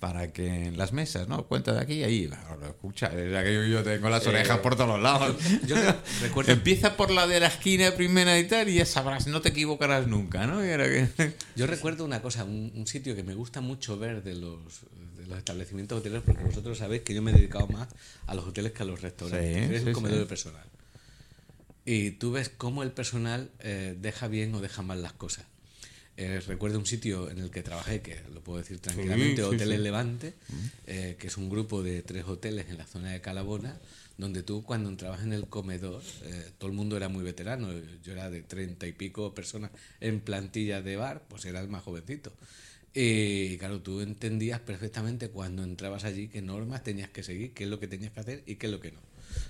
[0.00, 1.46] para que en las mesas, ¿no?
[1.46, 2.30] Cuenta de aquí y ahí.
[2.48, 5.36] Ahora, escucha, es aquello que yo tengo las orejas por todos los lados.
[5.66, 5.76] Yo
[6.22, 9.50] recuerdo Empieza por la de la esquina primera y tal y ya sabrás, no te
[9.50, 10.64] equivocarás nunca, ¿no?
[10.64, 11.34] Y era que...
[11.56, 14.80] Yo recuerdo una cosa, un, un sitio que me gusta mucho ver de los,
[15.18, 17.88] de los establecimientos hoteleros, porque vosotros sabéis que yo me he dedicado más
[18.26, 19.54] a los hoteles que a los restaurantes.
[19.54, 20.20] Sí, Eres sí, un comedor sí.
[20.22, 20.64] de personal.
[21.84, 25.44] Y tú ves cómo el personal eh, deja bien o deja mal las cosas.
[26.20, 29.64] Eh, recuerdo un sitio en el que trabajé, que lo puedo decir tranquilamente, sí, sí.
[29.78, 30.34] Levante,
[30.86, 33.78] eh, que es un grupo de tres hoteles en la zona de Calabona,
[34.18, 38.12] donde tú cuando entrabas en el comedor, eh, todo el mundo era muy veterano, yo
[38.12, 42.30] era de treinta y pico personas en plantilla de bar, pues era el más jovencito.
[42.92, 47.70] Y claro, tú entendías perfectamente cuando entrabas allí qué normas tenías que seguir, qué es
[47.70, 49.00] lo que tenías que hacer y qué es lo que no.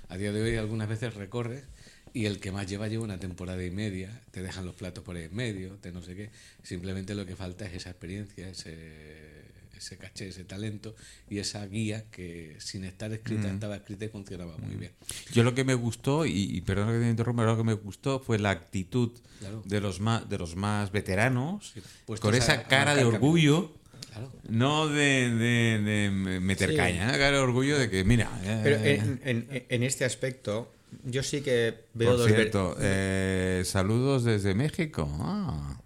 [0.09, 1.65] A día de hoy algunas veces recorres
[2.13, 5.17] y el que más lleva lleva una temporada y media, te dejan los platos por
[5.17, 6.31] ahí en medio, te no sé qué.
[6.63, 9.41] Simplemente lo que falta es esa experiencia, ese,
[9.77, 10.95] ese caché, ese talento
[11.29, 14.93] y esa guía que sin estar escrita estaba escrita y funcionaba muy bien.
[15.33, 18.21] Yo lo que me gustó, y, y perdona que te interrumpa, lo que me gustó
[18.21, 19.63] fue la actitud Claro.
[19.65, 21.73] de, los más, de los más veteranos,
[22.21, 23.75] con a- esa a cara de orgullo.
[24.11, 24.33] Claro.
[24.49, 26.77] No de, de- de meter Sí.
[26.77, 27.19] caña, ¿eh?
[27.19, 28.29] cara de orgullo de que, mira.
[28.43, 30.75] eh, Pero en, en- en este aspecto,
[31.05, 35.09] yo sí que veo Por dos cierto, eh, saludos desde México.
[35.21, 35.81] Ah.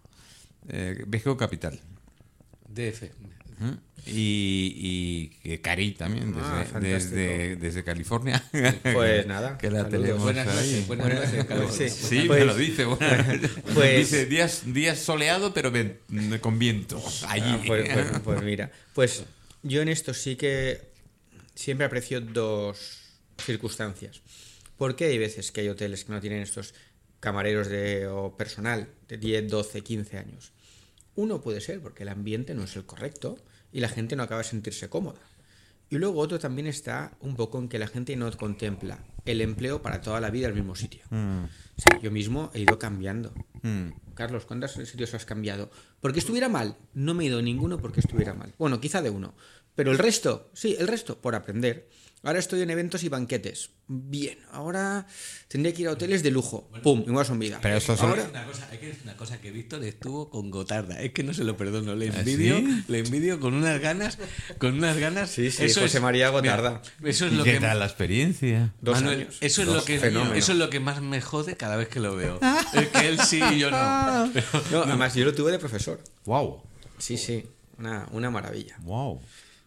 [0.68, 1.78] Eh, México Capital.
[2.68, 3.04] DF.
[3.58, 3.70] ¿Mm?
[4.06, 8.42] Y, y que Cari también, desde, Ah, desde, desde California.
[8.82, 10.54] Pues nada, que la tenemos Buenas ahí.
[10.72, 12.20] noches, buenas noches, sí.
[12.20, 12.84] Sí, Pues- me lo dice.
[12.84, 13.24] bueno.
[13.74, 15.72] pues- dice días, días soleado, pero
[16.40, 17.02] con viento.
[17.28, 17.44] Allí.
[17.46, 19.24] Ah, pues, pues- pues mira, pues
[19.62, 20.82] yo en esto sí que
[21.54, 23.00] siempre aprecio dos
[23.38, 24.20] circunstancias.
[24.84, 26.74] Porque hay veces que hay hoteles que no tienen estos
[27.18, 30.52] camareros de, o personal de 10, 12, 15 años.
[31.14, 33.38] Uno puede ser porque el ambiente no es el correcto
[33.72, 35.20] y la gente no acaba de sentirse cómoda.
[35.88, 39.80] Y luego otro también está un poco en que la gente no contempla el empleo
[39.80, 41.00] para toda la vida al mismo sitio.
[41.08, 43.32] Mm, O sea, yo mismo he ido cambiando.
[43.62, 43.88] mm.
[44.12, 45.70] Carlos, ¿cuántos sitios has cambiado?
[46.00, 46.76] ¿Porque estuviera mal?
[46.92, 48.52] No me he ido ninguno porque estuviera mal.
[48.58, 49.34] Bueno, quizá de uno.
[49.74, 51.88] Pero el resto, sí, el resto, por aprender.
[52.24, 53.70] Ahora estoy en eventos y banquetes.
[53.86, 55.06] Bien, ahora
[55.48, 56.70] tendría que ir a hoteles de lujo.
[56.82, 57.02] ¡Pum!
[57.06, 57.60] Y me vas a olvidar.
[57.60, 60.50] Pero esto son- Ahora, Una cosa, hay que decir una cosa que Víctor estuvo con
[60.50, 61.00] Gotarda.
[61.02, 61.94] Es que no se lo perdono.
[61.94, 64.18] Le envidio, le envidio con unas ganas,
[64.58, 65.28] con unas ganas.
[65.30, 66.80] Sí, sí, José María Gotarda.
[67.00, 68.72] Mira, eso es ¿Y lo qué que tal la experiencia?
[68.80, 69.36] Dos Manuel, años.
[69.42, 69.76] Eso es Dos.
[69.76, 70.34] lo que Fenómeno.
[70.34, 72.40] eso es lo que más me jode cada vez que lo veo.
[72.72, 74.26] Es que él sí y yo no.
[74.70, 76.00] No, además, yo lo tuve de profesor.
[76.24, 76.62] Wow,
[76.96, 77.44] Sí, sí.
[77.76, 78.76] Una, una maravilla.
[78.80, 79.20] wow.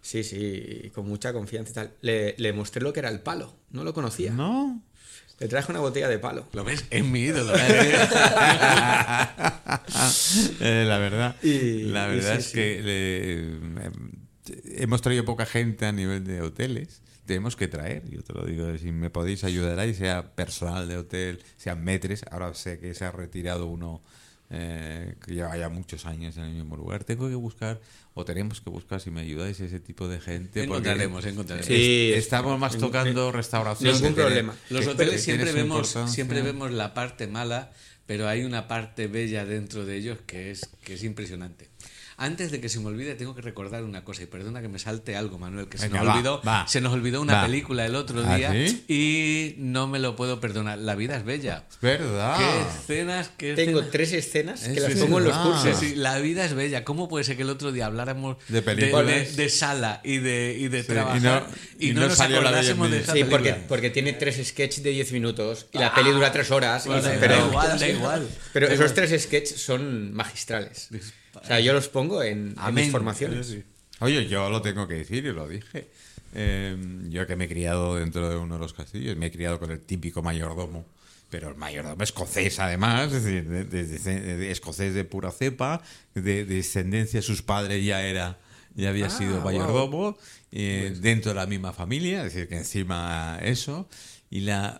[0.07, 1.91] Sí, sí, con mucha confianza y tal.
[1.99, 3.53] Le, le mostré lo que era el palo.
[3.71, 4.31] No lo conocía.
[4.31, 4.81] ¿No?
[5.37, 6.47] Le traje una botella de palo.
[6.53, 6.85] ¿Lo ves?
[6.89, 7.51] Es mi ídolo.
[10.61, 12.53] Eh, la verdad, Y- la y verdad sí, es sí.
[12.53, 13.59] que eh,
[14.77, 17.01] hemos traído poca gente a nivel de hoteles.
[17.25, 20.95] Tenemos que traer, yo te lo digo, si me podéis ayudar ahí, sea personal de
[20.97, 22.23] hotel, sean metres.
[22.31, 24.01] Ahora sé que se ha retirado uno
[24.49, 27.03] eh, que lleva ya muchos años en el mismo lugar.
[27.03, 27.81] Tengo que buscar,
[28.13, 30.61] o tenemos que buscar, si me ayudáis, ese tipo de gente.
[30.63, 31.67] porque Encontraremos, encontraremos.
[31.67, 33.93] Sí, es- estamos más tocando restauración.
[33.95, 34.55] Ningún tiene- problema.
[34.69, 37.71] Los hoteles siempre vemos, siempre vemos la parte mala,
[38.05, 41.67] pero hay una parte bella dentro de ellos que es, que es impresionante.
[42.19, 44.79] Antes de que se me olvide, tengo que recordar una cosa, y perdona que me
[44.79, 46.67] salte algo, Manuel, que se Venga, nos, va, olvidó, va.
[46.67, 47.45] se nos olvidó una Va.
[47.45, 48.83] película el otro ¿Ah, día sí?
[48.87, 50.79] y no me lo puedo perdonar.
[50.79, 51.65] La vida es bella.
[51.69, 52.37] Es verdad.
[52.39, 52.61] ¿Qué
[52.95, 53.29] escenas?
[53.37, 53.91] Qué Tengo escenas?
[53.91, 55.77] tres escenas que Eso las es pongo en los cursos.
[55.79, 56.83] Sí, sí, la vida es bella.
[56.83, 59.05] ¿Cómo puede ser que el otro día habláramos De películas.
[59.35, 61.43] de, de sala y de, y de Sí, trabajar y no-
[61.77, 63.37] y y no, no nos salió la Bella acordásemos de esa Sí, película?
[63.37, 66.83] porque, porque tiene tres sketches de 10 minutos y la peli dura tres horas.
[66.87, 68.27] y- Bueno, da pero igual, da igual.
[68.53, 70.89] pero esos tres sketches son magistrales.
[71.43, 73.37] O sea, yo los pongo en, en mis formaciones.
[73.99, 75.89] Oye, yo lo tengo que decir y lo dije.
[76.33, 76.77] Eh,
[77.09, 79.71] yo que me he criado dentro de uno de los castillos, me he criado con
[79.71, 80.85] el típico mayordomo,
[81.29, 85.81] pero el mayordomo escocés además, es decir, de- de- de- de- escocés de pura cepa,
[86.13, 88.37] de, de descendencia, sus padres ya era
[88.75, 90.17] ya había sido mayordomo,
[90.51, 93.89] eh, dentro de la misma familia, es decir, que encima eso,
[94.29, 94.79] y la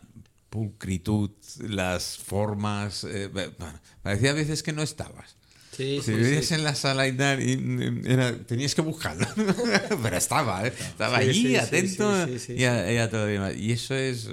[0.51, 1.31] pulcritud,
[1.67, 5.35] las formas, eh, bueno, parecía a veces que no estabas.
[5.77, 9.27] Sí, Si vivías en la sala y mm, era- tenías que buscarlo.
[10.03, 10.73] Pero estaba, ¿eh?
[10.77, 12.11] estaba allí, atento.
[12.49, 13.55] y, a, y a todo lo demás.
[13.55, 14.27] Y eso es,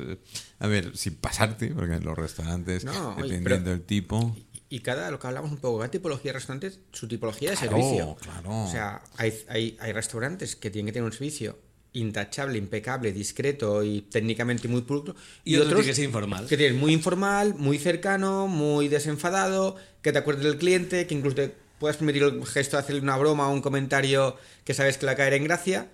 [0.59, 4.35] a ver, sin pasarte, porque en los restaurantes, No, dependiendo del tipo.
[4.71, 7.77] Y cada, lo que hablamos un poco, cada tipología de restaurantes, su tipología de Claro,
[7.77, 8.17] servicio.
[8.23, 8.65] claro.
[8.65, 11.59] O sea, hay, hay, hay restaurantes que tienen que tener un servicio
[11.95, 15.15] intachable, impecable, discreto y técnicamente muy pulcro.
[15.45, 16.47] Y otro que ser informal.
[16.47, 21.37] Que tienen muy informal, muy cercano, muy desenfadado, que te acuerdes del cliente, que incluso
[21.37, 25.07] te puedas permitir el gesto de hacerle una broma o un comentario que sabes que
[25.07, 25.89] le va a caer en gracia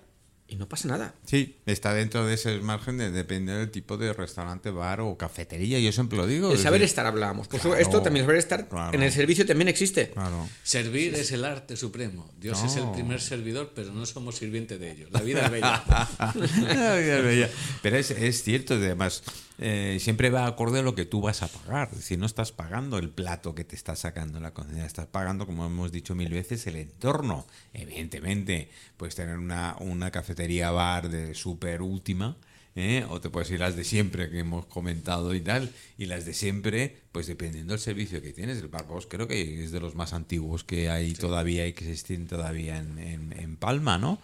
[0.51, 1.15] y no pasa nada.
[1.25, 5.79] Sí, está dentro de ese margen de depender del tipo de restaurante, bar o cafetería.
[5.79, 6.51] Yo siempre lo digo.
[6.51, 7.47] El saber estar hablábamos.
[7.47, 8.93] Pues Claro, esto también el saber estar claro.
[8.93, 10.09] en el servicio también existe.
[10.09, 10.49] Claro.
[10.61, 12.29] Servir es el arte supremo.
[12.37, 15.09] Dios es el primer servidor, pero no somos sirvientes de ellos.
[15.13, 15.83] La vida es bella.
[16.19, 17.49] La vida es bella.
[17.81, 19.23] Pero es, es cierto, además,
[19.57, 21.91] eh, siempre va acorde a lo que tú vas a pagar.
[21.95, 25.65] Si no estás pagando el plato que te está sacando la cocina, estás pagando, como
[25.65, 27.45] hemos dicho mil veces, el entorno.
[27.73, 30.40] Evidentemente, puedes tener una, una cafetería
[30.71, 32.37] bar de súper última.
[32.75, 33.05] ¿Eh?
[33.09, 35.71] O te puedes ir las de siempre que hemos comentado y tal.
[35.97, 38.57] Y las de siempre, pues dependiendo del servicio que tienes.
[38.59, 42.27] El Barbos creo que es de los más antiguos que hay todavía y que existen
[42.27, 44.19] todavía en, en- en Palma, ¿no?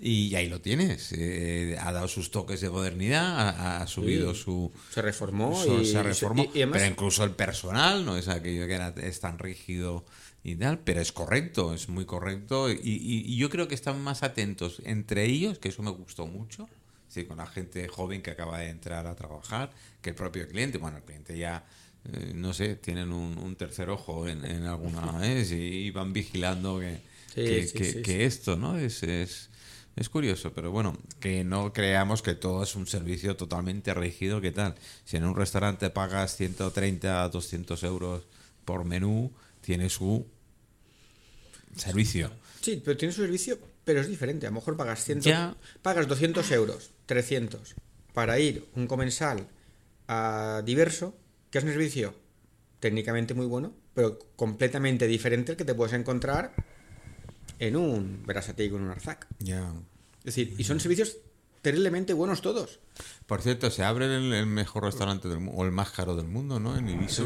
[0.00, 1.12] Y ahí lo tienes.
[1.12, 4.72] eh, ha dado sus toques de modernidad, ha, ha subido su.
[4.94, 6.42] Se reformó su- y se reformó.
[6.44, 10.04] y- y además- pero incluso el personal no es aquello que era, es tan rígido
[10.42, 12.70] y tal, pero es correcto, es muy correcto.
[12.70, 16.26] Y, y- y yo creo que están más atentos entre ellos, que eso me gustó
[16.26, 16.66] mucho.
[17.10, 19.70] Sí, con la gente joven que acaba de entrar a trabajar,
[20.00, 20.78] que el propio cliente.
[20.78, 21.66] Bueno, el cliente ya,
[22.04, 26.78] eh, no sé, tienen un, un tercer ojo en, en alguna vez y van vigilando
[26.78, 27.00] que,
[27.34, 28.22] Sí, que, sí, que- sí, que sí.
[28.22, 28.78] esto, ¿no?
[28.78, 29.50] Es, es,
[29.96, 34.40] Es curioso, pero bueno, que no creamos que todo es un servicio totalmente rígido.
[34.40, 34.76] ¿Qué tal?
[35.04, 38.22] Si en un restaurante pagas 130, 200 euros
[38.64, 40.26] por menú, tiene su
[41.76, 42.30] servicio.
[42.60, 44.46] Sí, pero tiene su servicio, pero es diferente.
[44.46, 45.56] A lo mejor pagas 100, Ya.
[45.82, 47.74] pagas 200 euros, 300,
[48.14, 49.48] para ir un comensal
[50.06, 51.18] a diverso,
[51.50, 52.14] que es un servicio
[52.78, 56.54] técnicamente muy bueno, pero completamente diferente al que te puedes encontrar
[57.58, 59.26] en un Verasategui o en un Arzac.
[59.40, 61.18] Es decir, y son servicios
[61.62, 62.78] terriblemente buenos todos.
[63.26, 66.26] Por cierto, se abre el, el mejor restaurante del mundo, o el más caro del
[66.26, 66.76] mundo, ¿no?
[66.76, 67.22] En Ibiza.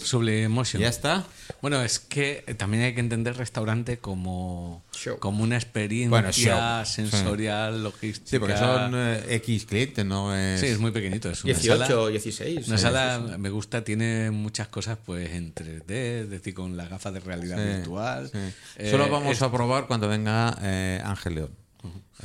[0.00, 0.82] Sublimotion.
[0.82, 1.24] Ya está.
[1.62, 5.18] Bueno, es que también hay que entender restaurante como, Show.
[5.20, 6.84] como una experiencia Bueno, show.
[6.84, 8.28] sensorial, logística.
[8.28, 10.34] Sí, porque son eh, X clientes, ¿no?
[10.36, 10.60] Es...
[10.60, 11.30] Sí, es muy pequeñito.
[11.30, 12.66] Es una 18, sala- 16.
[12.68, 13.38] Una sí, sala sí, sí.
[13.38, 15.90] me gusta, tiene muchas cosas pues en 3D,
[16.24, 18.28] es decir, con las gafas de realidad Sí, virtual.
[18.32, 18.38] sí.
[18.76, 21.50] Eh, Solo vamos es- a probar cuando venga eh, Ángel León,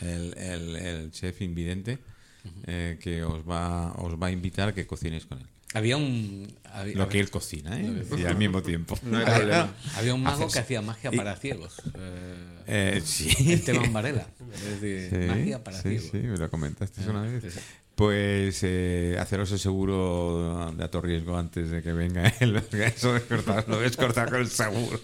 [0.02, 2.00] el, el- el chef invidente,
[2.68, 5.46] eh, que os va, os va a invitar a que cocinéis con él.
[5.76, 6.52] Había un.
[6.64, 8.04] Había, Lo que él cocina, ¿eh?
[8.18, 8.98] Y al mismo tiempo.
[9.04, 11.80] No había- había un mago Haces- que hacía magia y- para ciegos.
[11.94, 13.30] eh, Eh, sí.
[13.54, 14.26] Esteban Varela.
[14.54, 16.10] Es decir, Sí, magia para sí, ciegos.
[16.12, 17.60] sí, me lo comentaste una vez.
[18.00, 22.56] Pues eh, haceros el seguro de alto riesgo antes de que venga él.
[22.72, 24.98] Eso es cortar, lo ves cortar con el seguro,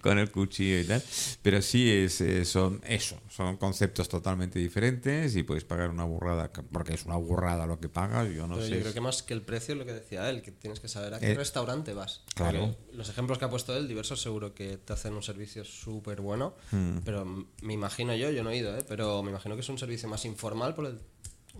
[0.00, 1.02] con el cuchillo y tal.
[1.42, 6.48] Pero sí, es, eh, son eso, son conceptos totalmente diferentes y puedes pagar una burrada,
[6.70, 8.28] porque es una burrada lo que pagas.
[8.32, 8.74] Yo no Pero sé.
[8.76, 10.86] yo creo que más que el precio es lo que decía él, que tienes que
[10.86, 12.22] saber a qué Eh, restaurante vas.
[12.36, 12.68] claro.
[12.78, 16.20] Porque Los ejemplos que ha puesto él, diversos seguro que te hacen un servicio súper
[16.20, 16.98] bueno, Hmm.
[17.04, 17.24] pero
[17.62, 18.84] me imagino yo, yo no he ido, ¿eh?
[18.86, 21.00] pero me imagino que es un servicio más informal por el...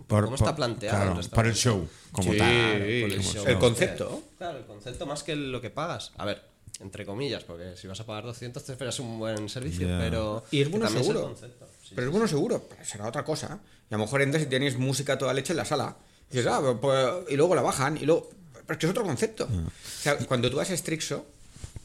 [0.07, 2.51] Por- ¿Cómo por- está planteado claro, el show, como Sí, tal.
[2.51, 3.45] el como show.
[3.47, 4.23] el concepto.
[4.37, 6.11] Claro, el concepto más que lo que pagas.
[6.17, 6.41] A ver,
[6.79, 10.43] entre comillas, porque si vas a pagar 200 te esperas un buen servicio, pero...
[10.51, 11.21] Y es bueno seguro.
[11.23, 11.67] concepto.
[11.83, 13.59] Sí, pero es bueno seguro, pero será otra cosa.
[13.89, 15.95] Y a lo mejor entras y tienes música toda leche en la sala.
[16.31, 18.29] Y dices, ah, pues- y luego la bajan, y luego.
[18.53, 19.45] Pero es que es otro concepto.
[19.45, 21.25] O sea, cuando tú vas a Strixo,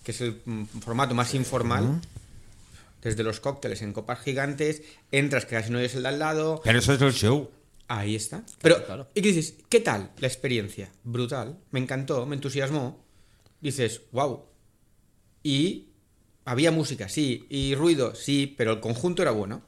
[0.02, 2.00] que es el mm, formato más informal,
[3.02, 6.60] desde los cócteles en copas gigantes, entras que casi no oyes el de al lado.
[6.64, 7.50] Pero eso es el show.
[7.88, 8.44] Ahí está.
[8.62, 9.08] Pero, claro.
[9.14, 9.56] ¿y qué dices?
[9.68, 10.90] ¿Qué tal la experiencia?
[11.02, 11.58] Brutal.
[11.70, 13.04] Me encantó, me entusiasmó.
[13.60, 14.44] Dices, wow.
[15.42, 15.88] Y
[16.44, 17.46] había música, sí.
[17.50, 18.54] Y ruido, sí.
[18.56, 19.62] Pero el conjunto era bueno.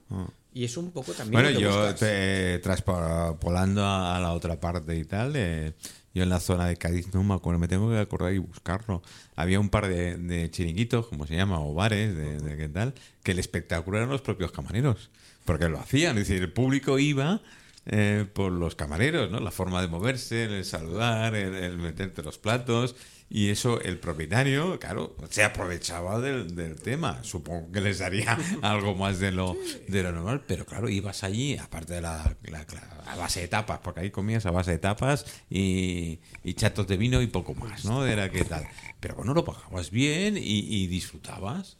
[0.54, 1.42] Y es un poco también.
[1.42, 5.74] Bueno, lo que yo te, traspolando a, a la otra parte y tal, eh,
[6.14, 9.02] yo en la zona de Cádiz no me acuerdo, me tengo que acordar y buscarlo.
[9.34, 12.94] Había un par de, de chiringuitos, como se llama, o bares, de, de qué tal,
[13.22, 15.10] que el espectáculo eran los propios camareros,
[15.44, 17.42] porque lo hacían, es decir, el público iba
[17.86, 19.40] eh, por los camareros, ¿no?
[19.40, 22.96] La forma de moverse, el saludar, el, el meterte los platos.
[23.28, 27.24] Y eso el propietario, claro, se aprovechaba del, del tema.
[27.24, 29.56] Supongo que les daría algo más de lo,
[29.88, 33.48] de lo normal, pero claro, ibas allí, aparte de la, la- la- a base de
[33.48, 37.54] tapas, porque ahí comías a base de tapas y, y chatos de vino y poco
[37.54, 38.06] más, ¿no?
[38.06, 38.64] Era que tal.
[39.00, 41.78] Pero bueno, lo pagabas bien y, y disfrutabas.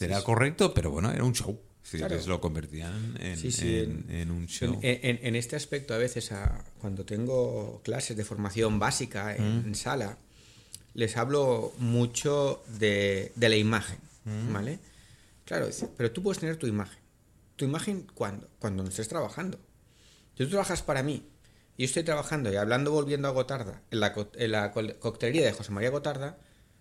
[0.00, 1.60] Era correcto, pero bueno, era un show.
[1.84, 2.16] Sí, Claro.
[2.16, 4.78] les lo convertían en, Sí, sí, en- en un show.
[4.82, 9.74] En, este aspecto, a veces, a- cuando tengo clases de formación básica en, Mm.
[9.74, 10.16] sala,
[10.94, 14.52] les hablo mucho de, de la imagen, Mm.
[14.52, 14.78] ¿vale?
[15.44, 16.98] Claro, dice, pero tú puedes tener tu imagen.
[17.56, 18.48] ¿Tu imagen cuándo?
[18.58, 19.58] Cuando no estés trabajando.
[20.38, 21.22] Si tú trabajas para mí
[21.76, 24.98] y yo estoy trabajando y hablando volviendo a Gotarda, en la, co- en la co-
[25.00, 26.38] coctelería de José María Gotarda,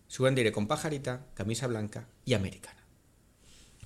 [0.08, 2.80] seguramente iré con pajarita, camisa blanca y americana.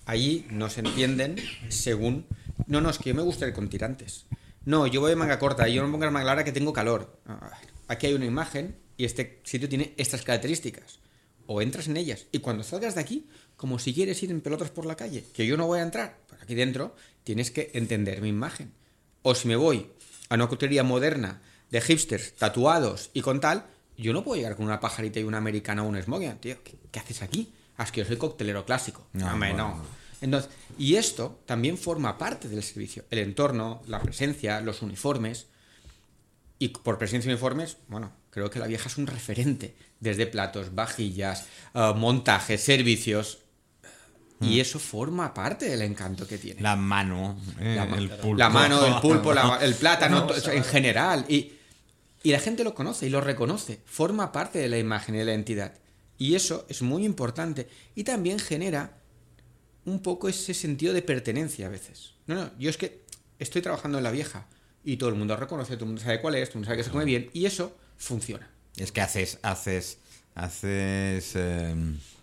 [0.07, 1.35] Allí no se entienden
[1.67, 2.25] según.
[2.65, 4.25] No, no, es que yo me gusta ir con tirantes.
[4.63, 7.19] No, yo voy de manga corta, yo no me pongo manga larga que tengo calor.
[7.89, 10.99] Aquí hay una imagen y este sitio tiene estas características.
[11.45, 14.69] O entras en ellas y cuando salgas de aquí, como si quieres ir en pelotas
[14.69, 18.21] por la calle, que yo no voy a entrar, por aquí dentro, tienes que entender
[18.21, 18.71] mi imagen.
[19.23, 19.91] O si me voy
[20.29, 23.65] a una coctelería moderna de hipsters, tatuados y con tal,
[23.97, 26.63] yo no puedo llegar con una pajarita y una americana o un smoking, tío.
[26.63, 27.51] ¿Qué, qué haces aquí?
[27.77, 29.07] Ah, es que yo soy coctelero clásico.
[29.13, 29.69] No, Hombre, bueno.
[29.77, 29.97] no.
[30.19, 30.49] Entonces,
[30.79, 33.05] y esto también forma parte del servicio.
[33.11, 35.45] El entorno, la presencia, los uniformes.
[36.59, 39.75] Y por presencia de uniformes, bueno, creo que la vieja es un referente.
[39.99, 43.39] Desde platos, vajillas, eh, montajes, servicios.
[44.39, 46.61] Y eso forma parte del encanto que tiene.
[46.61, 48.37] La mano, eh, La, el pulpo.
[48.37, 51.25] la mano, el pulpo, la- el plátano, en general.
[51.27, 51.53] Y,
[52.23, 53.81] y la gente lo conoce y lo reconoce.
[53.85, 55.73] Forma parte de la imagen y de la entidad.
[56.17, 57.67] Y eso es muy importante.
[57.95, 58.97] Y también genera
[59.85, 62.13] un poco ese sentido de pertenencia a veces.
[62.25, 63.01] No, no, yo es que
[63.39, 64.47] estoy trabajando en la vieja
[64.83, 66.77] y todo el mundo reconoce, todo el mundo sabe cuál es, todo el mundo sabe
[66.77, 68.49] que se come bien y eso funciona.
[68.75, 69.99] Es que haces, haces,
[70.35, 71.75] haces eh,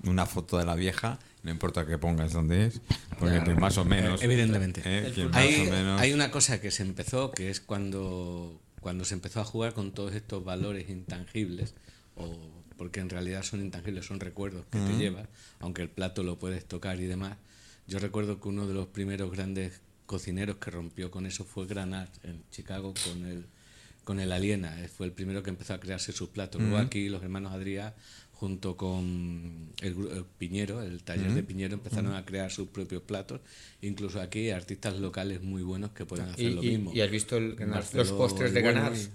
[0.05, 2.81] una foto de la vieja no importa que pongas dónde es,
[3.19, 4.23] porque más o menos.
[4.23, 4.81] Evidentemente.
[4.83, 9.13] eh, Hay, o menos- hay una cosa que se empezó, que es cuando, cuando se
[9.13, 11.75] empezó a jugar con todos estos valores intangibles,
[12.17, 15.29] o porque en realidad son intangibles, son recuerdos que te llevas,
[15.61, 17.37] aunque el plato lo puedes tocar y demás.
[17.87, 22.09] Yo recuerdo que uno de los primeros grandes cocineros que rompió con eso fue Granat
[22.25, 23.47] en Chicago con el,
[24.05, 24.77] con el Aliena.
[24.97, 26.61] Fue el primero que empezó a crearse sus platos.
[26.61, 27.95] Luego aquí los hermanos Adrià,
[28.33, 33.41] junto con el, Piñero, el taller de Piñero, empezaron a crear sus propios platos.
[33.83, 36.93] Incluso aquí hay artistas locales muy buenos que pueden hacer ¿Y, lo mismo.
[36.95, 37.57] y has visto el-
[37.95, 39.11] los postres de Granars?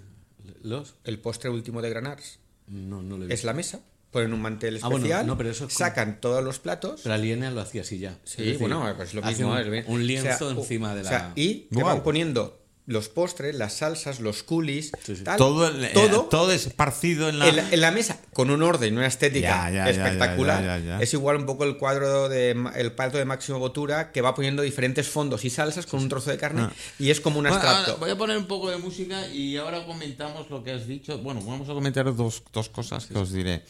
[0.62, 0.94] ¿Los?
[1.04, 2.38] El postre último de Granars
[2.70, 3.80] No, no lo he es la mesa.
[4.10, 7.00] Ponen un mantel Ah, bueno, especial, no, pero eso es como- sacan todos los platos.
[7.02, 8.18] Pero Aliena lo hacía así ya.
[8.24, 9.52] Sí, decir, bueno, pues lo mismo.
[9.52, 11.08] Un, un lienzo O sea, encima de o la.
[11.10, 11.86] sea, y te Guau.
[11.86, 12.59] van poniendo
[12.90, 15.22] los postres, las salsas, los culis, Sí, sí.
[15.24, 17.48] tal, todo, el- eh, todo todo esparcido en la.
[17.48, 20.62] en, la, en la mesa con un orden, una estética Ya, ya, espectacular.
[20.64, 21.00] ya, ya, ya.
[21.00, 24.34] Es igual un poco el cuadro de Ma- el plato de Máximo Botura que va
[24.34, 26.72] poniendo diferentes fondos y salsas con un trozo de carne Ah.
[26.98, 27.96] y es como un Bueno, abstracto.
[27.98, 31.18] voy a poner un poco de música y ahora comentamos lo que has dicho.
[31.18, 33.62] Bueno, vamos a comentar dos, dos cosas que os diré.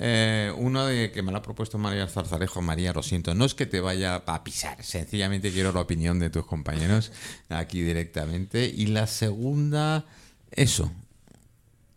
[0.00, 2.62] Eh, uno de que me lo ha propuesto María Zarzarejo.
[2.62, 6.30] María, lo siento, no es que te vaya a pisar, sencillamente quiero la opinión de
[6.30, 7.10] tus compañeros
[7.48, 8.64] aquí directamente.
[8.66, 10.06] Y la segunda,
[10.52, 10.92] eso.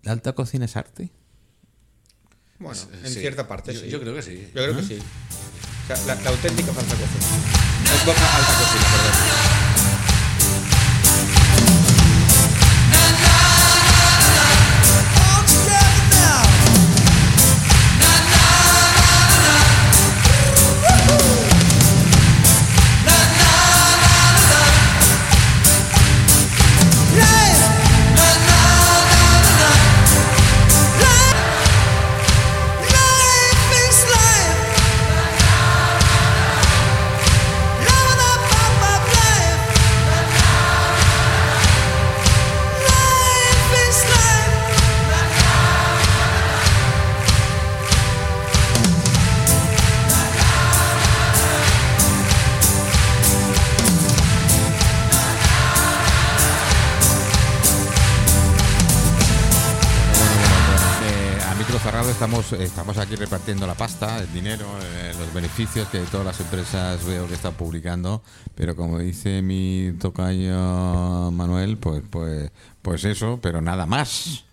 [0.01, 1.11] ¿La alta cocina es arte?
[2.57, 3.19] Bueno, en Pues, Sí.
[3.19, 3.89] cierta parte Yo- sí.
[3.89, 4.47] yo creo que sí.
[4.53, 4.97] Yo creo que sí.
[4.97, 7.25] O sea, la, la auténtica falsa cocina.
[7.95, 10.10] Es boca alta cocina, perdón.
[61.83, 66.39] Cerrado estamos, estamos aquí repartiendo la pasta, el dinero, eh, los beneficios que todas las
[66.39, 68.21] empresas veo que están publicando,
[68.53, 72.51] pero como dice mi tocayo Manuel, pues, pues,
[72.83, 74.43] pues eso, pero nada más.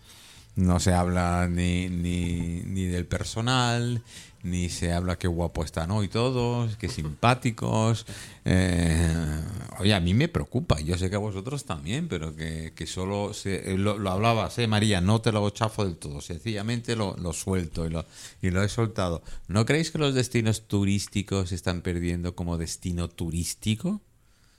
[0.56, 4.02] No se habla ni, ni, ni del personal,
[4.48, 8.06] ni se habla qué guapo están hoy todos, qué simpáticos.
[8.44, 9.40] Eh,
[9.78, 13.34] oye, a mí me preocupa, yo sé que a vosotros también, pero que, que solo
[13.34, 17.32] se, eh, lo, hablabas, eh, María, no te lo chafo del todo, sencillamente lo, lo
[17.32, 18.06] suelto y lo,
[18.42, 19.22] y lo he soltado.
[19.46, 24.00] ¿No creéis que los destinos turísticos se están perdiendo como destino turístico?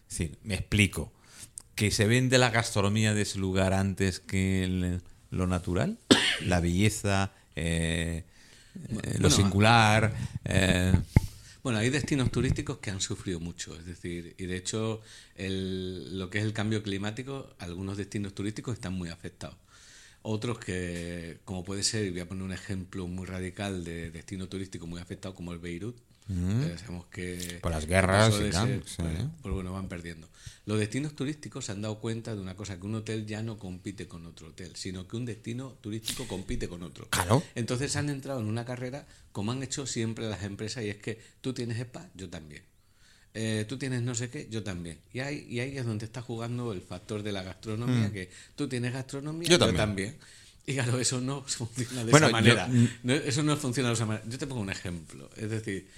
[0.10, 1.12] Decir, me explico.
[1.76, 5.00] Que se vende la gastronomía de ese lugar antes que
[5.32, 5.98] lo natural,
[6.46, 8.24] la belleza, eh,
[8.88, 10.14] eh, lo Bueno, singular.
[10.46, 10.94] eh,
[11.64, 15.02] Bueno, hay destinos turísticos que han sufrido mucho, es decir, y de hecho
[15.36, 19.58] el- lo que es el cambio climático, algunos destinos turísticos están muy afectados.
[20.24, 24.50] Otros que, como puede ser, y voy a poner un ejemplo muy radical de destino
[24.50, 25.98] turístico muy afectado, como el Beirut,
[26.30, 27.60] eh, sabemos que...
[27.62, 28.96] Por las guerras y tal, sí.
[28.98, 30.28] pues, pues bueno, van perdiendo.
[30.66, 33.58] Los destinos turísticos se han dado cuenta de una cosa, que un hotel ya no
[33.58, 37.08] compite con otro hotel, sino que un destino turístico compite con otro.
[37.10, 37.42] Claro.
[37.56, 41.20] Entonces han entrado en una carrera como han hecho siempre las empresas y es que
[41.42, 42.64] tú tienes spa, yo también.
[43.34, 45.00] Eh, tú tienes no sé qué, yo también.
[45.14, 48.68] Y ahí, y ahí es donde está jugando el factor de la gastronomía, que tú
[48.68, 49.52] tienes gastronomía, Mm.
[49.52, 49.78] Yo yo, también.
[49.78, 50.18] también.
[50.68, 52.68] Y claro, eso no funciona de Bueno, esa manera.
[52.68, 52.88] mm.
[53.04, 54.26] No, eso no funciona de esa manera.
[54.30, 55.30] Yo te pongo un ejemplo.
[55.36, 55.90] Es decir,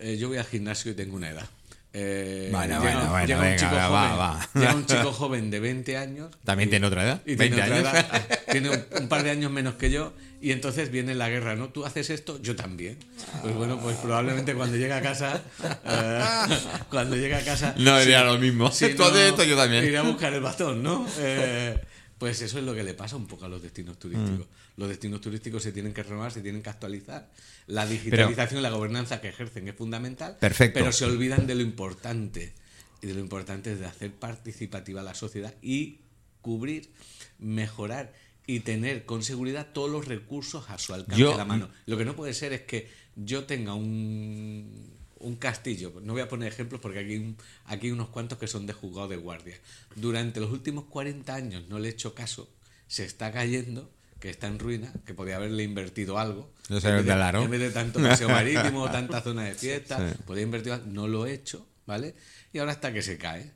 [0.00, 1.46] eh, yo voy al gimnasio y tengo una edad.
[1.92, 4.48] Eh, Bueno, llega- bueno, bueno, llega un chico va, joven- va.
[4.54, 6.30] Llega un chico joven de 20 años.
[6.44, 7.20] ¿También y- tiene otra edad?
[7.26, 8.04] y tiene 20 otra años.
[8.10, 11.56] edad, tiene un, un par de años menos que yo y entonces viene la guerra,
[11.56, 11.68] ¿no?
[11.70, 12.96] Tú haces esto, yo también.
[13.42, 15.42] Pues bueno, pues probablemente cuando llega a casa,
[15.84, 16.20] eh,
[16.90, 17.74] cuando llega a casa...
[17.76, 18.70] No si- diría lo mismo.
[18.70, 19.84] si Tú haces esto, yo también.
[19.84, 21.04] Ir a buscar el bastón, ¿no?
[21.18, 21.76] Eh,
[22.20, 24.46] pues eso es lo que le pasa un poco a los destinos turísticos.
[24.46, 24.80] Mm.
[24.80, 27.30] Los destinos turísticos se tienen que renovar, se tienen que actualizar.
[27.66, 30.36] La digitalización y la gobernanza que ejercen es fundamental.
[30.38, 30.78] Perfecto.
[30.78, 32.52] Pero se olvidan de lo importante.
[33.00, 36.00] Y de lo importante es de hacer participativa a la sociedad y
[36.42, 36.90] cubrir,
[37.38, 38.12] mejorar
[38.46, 41.70] y tener con seguridad todos los recursos a su alcance Yo- de la mano.
[41.86, 46.28] Lo que no puede ser es que yo tenga un, un castillo, no voy a
[46.28, 49.56] poner ejemplos porque aquí, un- aquí hay unos cuantos que son de juzgado de guardia.
[49.96, 52.48] Durante los últimos 40 años no le he hecho caso,
[52.88, 56.52] se está cayendo, que está en ruina, que podía haberle invertido algo.
[56.68, 57.12] Yo sé, en, vez de,
[57.44, 60.18] en vez de tanto paseo marítimo, tanta zona de fiesta, Sí.
[60.26, 60.86] podía invertir algo.
[60.86, 62.14] No lo he hecho, ¿vale?
[62.52, 63.52] Y ahora está que se cae.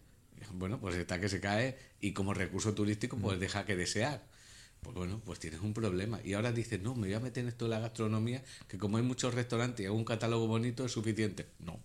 [0.53, 4.23] Bueno, pues está que se cae y como recurso turístico, pues deja que desear.
[4.85, 6.21] Pues bueno, pues tienes un problema.
[6.25, 8.99] Y ahora dices, no, me voy a meter en esto de la gastronomía, que como
[8.99, 11.47] hay muchos restaurantes y hago un catálogo bonito, es suficiente.
[11.59, 11.81] No.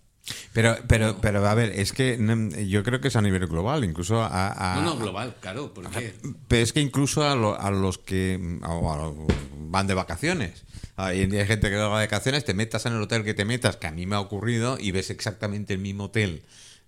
[0.52, 3.84] Pero, pero, pero a ver, es que mm, yo creo que es a nivel global,
[3.84, 4.76] incluso a...
[4.76, 6.14] a- No, no, global, claro, porque
[6.46, 9.14] Pero es que incluso a, lo- a los que mm, a los-
[9.70, 10.64] van de vacaciones.
[10.96, 13.86] Hay gente que va de vacaciones, te metas en el hotel que te metas, que
[13.86, 16.42] a mí me ha ocurrido, y ves exactamente el mismo hotel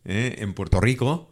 [0.04, 0.36] ¿eh?
[0.38, 1.32] en Puerto Rico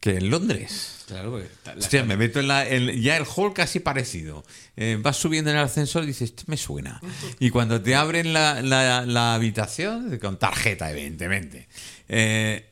[0.00, 1.04] que en Londres.
[1.08, 2.68] Claro, porque la- Hostia, me meto en la.
[2.68, 4.44] en- ya el hall casi parecido.
[4.76, 7.00] Eh, vas subiendo en el ascensor y dices, "Esto me suena.
[7.40, 11.68] Y cuando te abren la, la- la habitación, con tarjeta, evidentemente.
[12.08, 12.64] eh,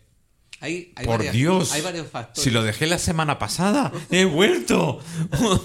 [0.61, 1.73] hay, hay por varias- Dios.
[1.73, 2.43] hay varios factores.
[2.45, 5.01] Si lo dejé la semana pasada, he vuelto.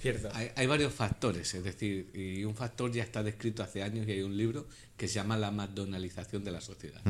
[0.00, 0.28] Cierto.
[0.34, 4.12] Hay, hay varios factores, es decir, y un factor ya está descrito hace años y
[4.12, 7.00] hay un libro que se llama la McDonaldización de la sociedad.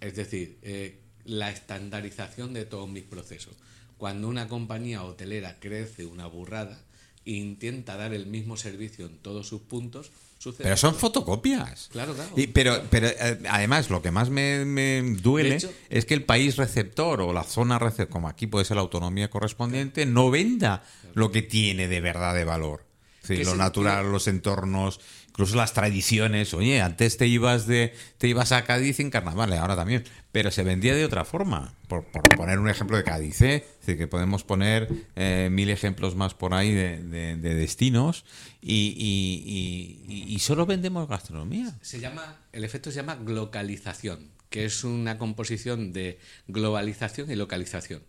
[0.00, 3.54] Es decir, eh, la estandarización de todos mis procesos.
[3.98, 6.80] Cuando una compañía hotelera crece una burrada
[7.26, 10.64] e intenta dar el mismo servicio en todos sus puntos, sucede.
[10.64, 11.90] Pero son fotocopias.
[11.92, 12.30] Claro, claro.
[12.34, 16.24] Y- pero, pero eh, además, lo que más me, me duele hecho- es que el
[16.24, 20.82] país receptor o la zona receptor, como aquí puede ser la autonomía correspondiente, no venda
[21.14, 22.84] lo que tiene de verdad de valor.
[23.36, 26.52] Sí, ¿Qué lo natural, los entornos, incluso las tradiciones.
[26.54, 30.62] Oye, antes te ibas de te ibas a Cádiz en carnaval, ahora también, pero se
[30.62, 31.74] vendía de otra forma.
[31.88, 33.56] Por, por poner un ejemplo de Cádiz, ¿eh?
[33.80, 38.24] Es decir, que podemos poner eh, mil ejemplos más por ahí de, de- de destinos
[38.62, 41.76] y, y- y- y solo vendemos gastronomía.
[41.82, 46.18] Se llama, el efecto se llama glocalización, que es una composición de
[46.48, 48.02] globalización y localización.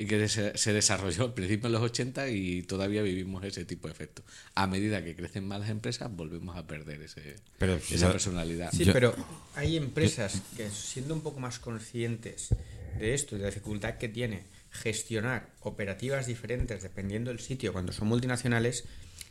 [0.00, 3.94] Y que se, desarrolló al principio en los 80 y todavía vivimos ese tipo de
[3.94, 4.22] efecto.
[4.54, 8.70] A medida que crecen más las empresas, volvemos a perder ese, Pero esa yo- personalidad.
[8.70, 9.12] Sí, Yo- pero
[9.56, 12.50] hay empresas que siendo un poco más conscientes
[12.96, 17.90] de esto y de la dificultad que tiene gestionar operativas diferentes dependiendo del sitio cuando
[17.92, 18.84] son multinacionales,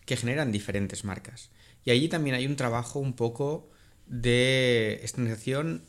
[0.05, 1.49] que generan diferentes marcas.
[1.85, 3.69] Y allí también hay un trabajo un poco
[4.07, 5.83] de estandarización,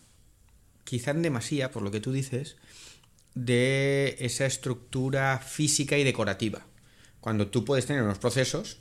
[0.84, 2.56] quizá en demasía, por lo que tú dices,
[3.34, 6.62] de esa estructura física y decorativa.
[7.20, 8.78] Cuando tú puedes tener unos procesos,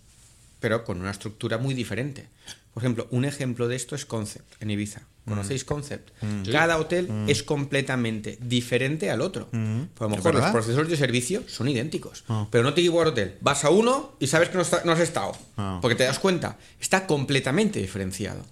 [0.60, 2.28] pero con una estructura muy diferente.
[2.74, 5.02] Por ejemplo, un ejemplo de esto es Concept en Ibiza.
[5.28, 6.10] ¿Conocéis Concept?
[6.52, 9.50] Cada hotel es completamente diferente al otro.
[9.52, 12.24] Pues a lo ¿Es mejor los procesos de servicio son idénticos.
[12.30, 12.48] Ah.
[12.50, 13.36] Pero no te digo al hotel.
[13.42, 15.36] Vas a uno y sabes que no, está- no has estado.
[15.58, 15.80] Ah.
[15.82, 16.58] Porque te das cuenta.
[16.80, 18.46] Está completamente diferenciado.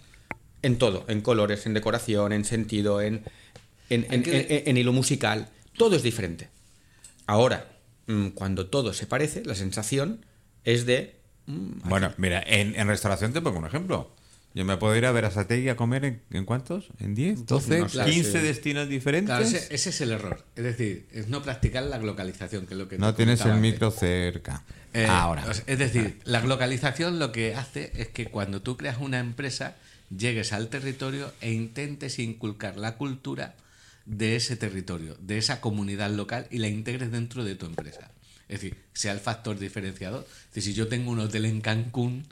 [0.63, 1.05] En todo.
[1.07, 3.23] En colores, en decoración, en sentido, en,
[3.89, 5.49] en, Hay en- que- en- en hilo musical.
[5.77, 6.49] Todo es diferente.
[7.27, 7.67] Ahora,
[8.07, 10.25] mm, cuando todo se parece, la sensación
[10.63, 11.15] es de...
[11.47, 14.11] mm, Bueno, mira, en, en restauración te pongo un ejemplo.
[14.53, 16.87] Yo me puedo ir a ver a Sategui a comer en, ¿en cuántos?
[16.99, 17.45] ¿En 10?
[17.45, 17.79] ¿12?
[17.79, 18.37] No sé, ¿15 sí.
[18.37, 19.35] destinos diferentes?
[19.35, 20.45] Claro, ese, ese es el error.
[20.55, 23.61] Es decir, es no practicar la glocalización, que es lo que no tienes el antes.
[23.73, 24.63] micro cerca.
[24.93, 25.45] Eh, Ahora.
[25.67, 29.75] Es decir, la globalización lo que hace es que cuando tú creas una empresa,
[30.15, 33.55] llegues al territorio e intentes inculcar la cultura
[34.05, 38.11] de ese territorio, de esa comunidad local y la integres dentro de tu empresa.
[38.47, 40.27] Es decir, sea el factor diferenciador.
[40.49, 42.27] Es decir, si yo tengo un hotel en Cancún,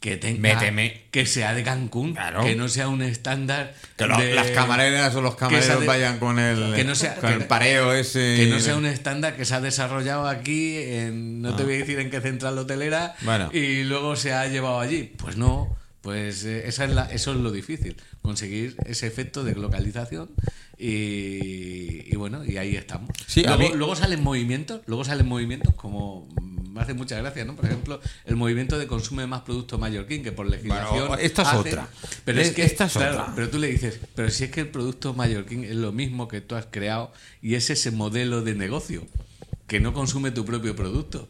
[0.00, 1.04] que tenga Méteme.
[1.10, 2.44] que sea de Cancún, Claro.
[2.44, 6.18] que no sea un estándar Que lo- de- las camareras o los camareros de- vayan
[6.18, 8.34] con el, que no sea- con que- el pareo ese.
[8.36, 11.78] que no sea un estándar que se ha desarrollado aquí, en, no te voy a
[11.78, 13.22] decir en qué central hotelera, Ah.
[13.22, 13.50] Bueno.
[13.54, 15.14] y luego se ha llevado allí.
[15.16, 15.74] Pues no,
[16.04, 20.28] pues eh, esa es la, eso es lo difícil, conseguir ese efecto de localización
[20.78, 23.10] y, y bueno, y ahí estamos.
[23.26, 26.28] Sí, luego, mí- luego salen movimientos, luego salen movimientos como
[26.70, 27.54] me hace mucha gracia, ¿no?
[27.56, 31.08] Por ejemplo, el movimiento de consumo de más producto mallorquín, que por legislación.
[31.08, 31.88] Bueno, esta es hace- otra.
[32.24, 33.32] Pero es Es- que, esta es claro, otra.
[33.34, 36.40] pero tú le dices, pero si es que el producto mallorquín es lo mismo que
[36.40, 39.06] tú has creado y es ese modelo de negocio
[39.68, 41.28] que no consume tu propio producto.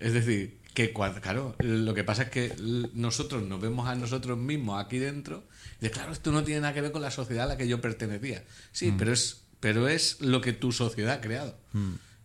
[0.00, 2.52] Es decir, que cua- claro, lo que pasa es que
[2.94, 5.42] nosotros nos vemos a nosotros mismos aquí dentro
[5.80, 7.66] y de claro, esto no tiene nada que ver con la sociedad a la que
[7.66, 8.44] yo pertenecía.
[8.70, 8.96] Sí, Mm.
[8.96, 11.58] pero es pero es lo que tu sociedad ha creado.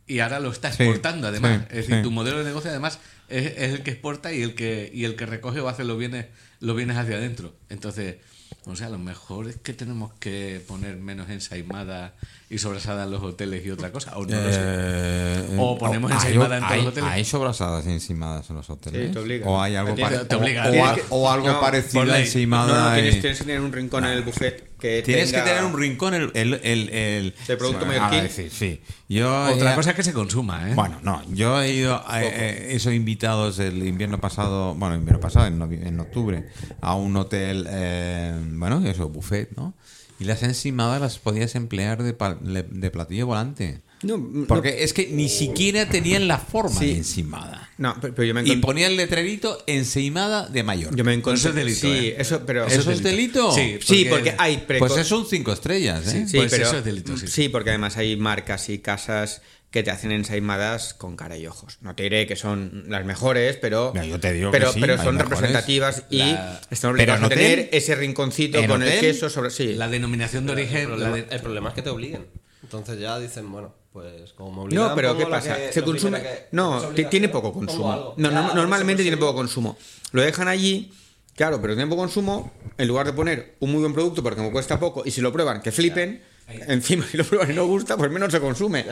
[0.05, 1.61] Y ahora lo está Sí, exportando además.
[1.61, 2.01] sí, es decir, sí.
[2.03, 5.15] tu modelo de negocio además es, es el que exporta y el que y el
[5.15, 6.27] que recoge o hace los bienes
[6.59, 7.55] los bienes hacia adentro.
[7.69, 8.17] Entonces,
[8.65, 12.13] o sea, a lo mejor es que tenemos que poner menos ensaimada
[12.49, 14.15] y sobrasada en los hoteles y otra cosa.
[14.17, 14.59] O no lo sé.
[14.61, 17.09] Eh, O ponemos hay- ensaimada en todos hay- los hoteles.
[17.11, 19.07] ¿Hay sobrasadas y encimadas en los hoteles?
[19.07, 19.47] Sí, te obliga.
[19.47, 20.69] ¿O hay algo, pare- te obliga.
[21.09, 22.67] o- o, o algo no, parecido por a encimada?
[22.73, 25.43] No, no, tienes, y- tienes que tener un rincón en el buffet que Tienes tenga-
[25.45, 28.19] que tener un rincón el, el, el, el- ¿El producto Bueno, mallorquín?
[28.19, 28.81] a decir, sí.
[29.07, 30.73] Yo Otra cosa es que se consuma, ¿eh?
[30.75, 35.21] Bueno, no, yo he ido, a, eh, he sido invitados el invierno pasado, bueno, invierno
[35.21, 36.49] pasado, en, en octubre,
[36.81, 39.73] a un hotel, eh, bueno, eso, buffet, ¿no?
[40.19, 43.81] Y las encimadas las podías emplear de- de platillo volante.
[44.03, 46.87] No, no- Porque es que ni siquiera tenían la forma Sí.
[46.87, 47.69] de encimada.
[47.77, 50.95] No, pero, pero yo me Y ponía el letrerito encimada de mayor.
[50.95, 51.39] Yo me encontré.
[51.39, 52.15] Eso es delito, Sí, ¿eh?
[52.19, 52.67] eso, pero.
[52.67, 53.51] ¿Eso es delito?
[53.51, 56.25] Sí, Sí, porque hay preco- Pues eso son cinco estrellas, ¿eh?
[56.27, 57.49] Sí, Pues pero, eso es delito, sí.
[57.49, 59.41] porque además hay marcas y casas
[59.71, 61.79] que te hacen ensaimadas con cara y ojos.
[61.81, 64.79] No te diré que son las mejores, pero, Ya, yo te digo que pero, sí,
[64.79, 65.29] pero son mejores.
[65.39, 69.49] representativas y La- están Pero a hotel- tener ese rinconcito con el queso sobre.
[69.49, 69.73] Sí.
[69.73, 70.89] La denominación de origen.
[71.31, 72.27] el problema es que te obliguen.
[72.63, 74.87] Entonces ya dicen, bueno, pues como me obligan.
[74.89, 75.55] No, pero ¿qué pasa?
[75.55, 76.21] que- Se consume.
[76.21, 78.13] que- No, tiene poco consumo.
[78.17, 79.77] No, Ya, no- por normalmente tiene poco consumo.
[80.11, 80.91] Lo dejan allí,
[81.35, 82.51] claro, pero tiene poco consumo.
[82.77, 85.31] En lugar de poner un muy buen producto porque me cuesta poco y si lo
[85.31, 86.23] prueban, que flipen.
[86.67, 88.85] Encima, si lo prueban y no gusta, pues menos se consume.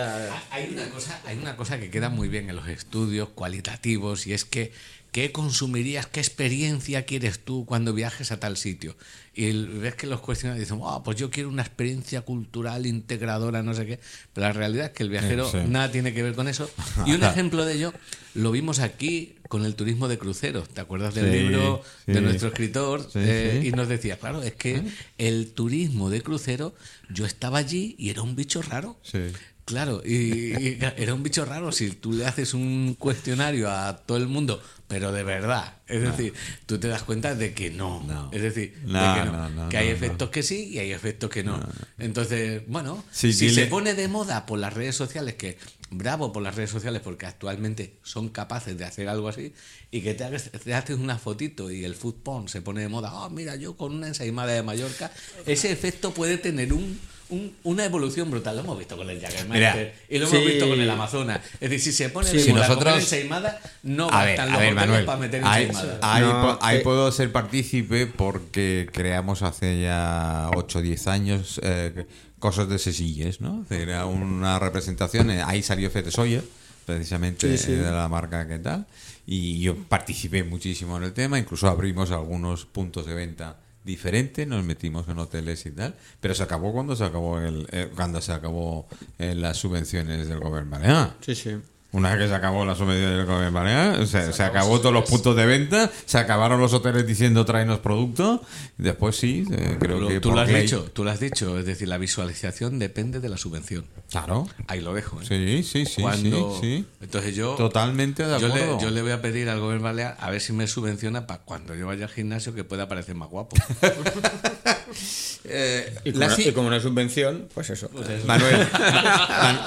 [0.52, 4.34] Hay una, cosa, hay una cosa que queda muy bien en los estudios cualitativos y
[4.34, 4.72] es que
[5.12, 8.96] ¿qué consumirías, qué experiencia quieres tú cuando viajes a tal sitio?
[9.34, 13.74] Y ves que los cuestionarios dicen, "Ah, pues yo quiero una experiencia cultural integradora, no
[13.74, 14.00] sé qué,
[14.34, 15.58] pero la realidad es que el viajero Sí.
[15.68, 16.70] nada tiene que ver con eso.
[17.06, 17.94] Y un ejemplo de ello
[18.34, 20.70] lo vimos aquí con el turismo de cruceros.
[20.70, 23.06] ¿Te acuerdas del Sí, libro de nuestro escritor?
[23.16, 23.64] Eh.
[23.66, 24.82] Y nos decía, claro, es que
[25.18, 26.74] el turismo de crucero,
[27.10, 28.98] yo estaba allí y era un bicho raro.
[29.04, 29.20] Sí.
[29.66, 30.12] Claro, y,
[30.58, 34.62] y era un bicho raro si tú le haces un cuestionario a todo el mundo,
[34.92, 35.78] pero de verdad.
[35.88, 36.34] Es decir,
[36.66, 38.04] tú te das cuenta de que no.
[38.04, 38.30] No.
[38.34, 41.60] Es decir, de que, hay efectos que sí y hay efectos que no.
[41.98, 45.58] Entonces, bueno, Sí, si dile- se pone de moda por las redes sociales, que
[45.90, 49.54] bravo por las redes sociales porque actualmente son capaces de hacer algo así,
[49.92, 52.90] y que te, hagas- te haces una fotito y el food porn se pone de
[52.90, 55.10] moda, ah, mira, yo con una ensaimada de Mallorca,
[55.46, 57.00] ese efecto puede tener un,
[57.32, 58.56] un- una evolución brutal.
[58.56, 60.46] Lo hemos visto con el Jaggermeister y lo hemos sí.
[60.46, 61.40] visto con el Amazonas.
[61.60, 64.52] Es decir, si se pone de Si nosotros- comer ensaimada, no A ver, bastan a
[64.52, 65.06] los ver, Manuel.
[65.06, 65.72] para meter Ahí,
[66.02, 66.82] ahí No, po- ahí eh.
[66.82, 72.06] puedo ser partícipe porque creamos hace ya 8 o 10 años eh,
[72.40, 73.66] cosas de sesillas, ¿no?
[73.70, 76.42] Era una representación, eh, ahí salió Fete Soya,
[76.86, 77.72] precisamente Sí, sí.
[77.74, 78.86] eh, de la marca que tal,
[79.28, 84.64] y yo participé muchísimo en el tema, incluso abrimos algunos puntos de venta diferentes, nos
[84.64, 88.32] metimos en hoteles y tal, pero se acabó cuando se acabó el, eh, cuando se
[88.32, 90.78] acabó eh, las subvenciones del gobierno.
[91.22, 91.58] Sí, sí.
[91.94, 95.10] Una vez que se acabó la subvención del gobierno balear, se, se acabó todos los
[95.10, 98.42] puntos de venta, se acabaron los hoteles diciendo tráenos producto.
[98.80, 101.20] y Después sí, eh, creo Lo- que tú lo has ley- dicho, tú lo has
[101.20, 103.86] dicho, es decir, la visualización depende de la subvención.
[104.10, 104.48] Claro.
[104.68, 105.22] Ahí lo dejo.
[105.22, 105.26] ¿eh?
[105.28, 106.86] Sí, sí, sí, Cuando- sí, sí.
[107.02, 108.78] Entonces yo Totalmente de yo acuerdo.
[108.78, 111.42] le, yo le voy a pedir al gobierno balear a ver si me subvenciona para
[111.42, 113.58] cuando yo vaya al gimnasio que pueda parecer más guapo.
[115.44, 117.90] Eh, Y como, la no- si- y como no es subvención, pues eso.
[118.26, 118.58] Manuel.
[118.80, 119.60] Man-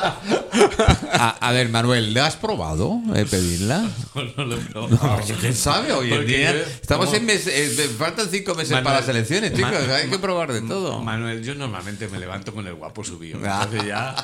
[1.13, 3.85] a, a ver, Manuel, ¿le has probado eh, pedirla?
[4.37, 4.89] No lo he probado.
[5.19, 5.93] No, ¿Quién sabe?
[5.93, 7.17] Hoy en día estamos ¿cómo?
[7.17, 9.73] en mes, eh, faltan cinco meses Manuel, para las elecciones, chicos.
[9.89, 11.01] Hay que probar de todo.
[11.03, 13.41] Manuel, yo normalmente me levanto con el guapo subido.
[13.45, 13.63] Ah.
[13.65, 14.15] Entonces ya.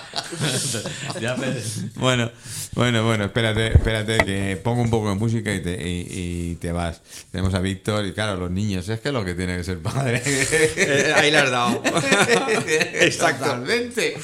[1.21, 1.55] ya me-
[1.97, 2.31] Bueno,
[2.75, 6.07] bueno, bueno, espérate, espérate que pongo un poco de música y te, y,
[6.53, 7.01] y te vas.
[7.33, 9.81] Tenemos a Víctor y claro, los niños, es que es lo que tiene que ser
[9.81, 10.23] padre.
[10.25, 11.83] Eh, ahí le has dado.
[13.01, 13.45] Exacto.
[13.45, 14.17] Totalmente.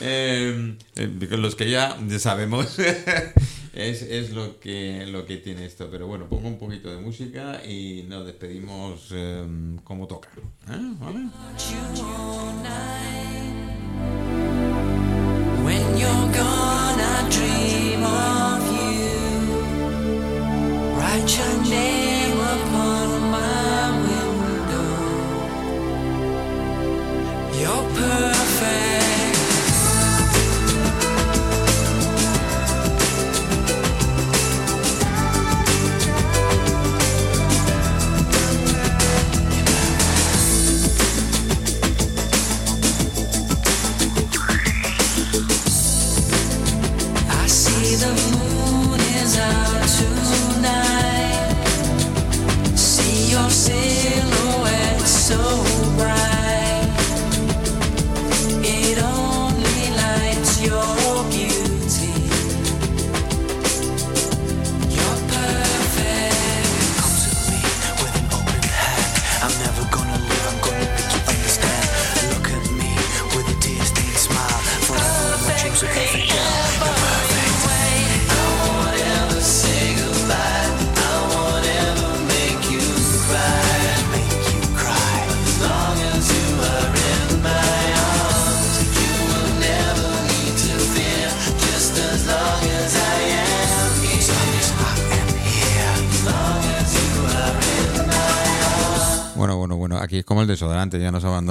[0.00, 2.78] Eh, eh, los que ya sabemos
[3.72, 5.88] es, es lo que lo que tiene esto.
[5.90, 9.44] Pero bueno, pongo un poquito de música y nos despedimos eh,
[9.84, 10.28] como toca.
[10.68, 10.94] ¿eh?
[11.00, 11.28] ¿Vale?
[15.64, 19.14] When you're gone, I dream of you.
[20.98, 22.83] Write your name upon
[27.64, 29.03] You're perfect.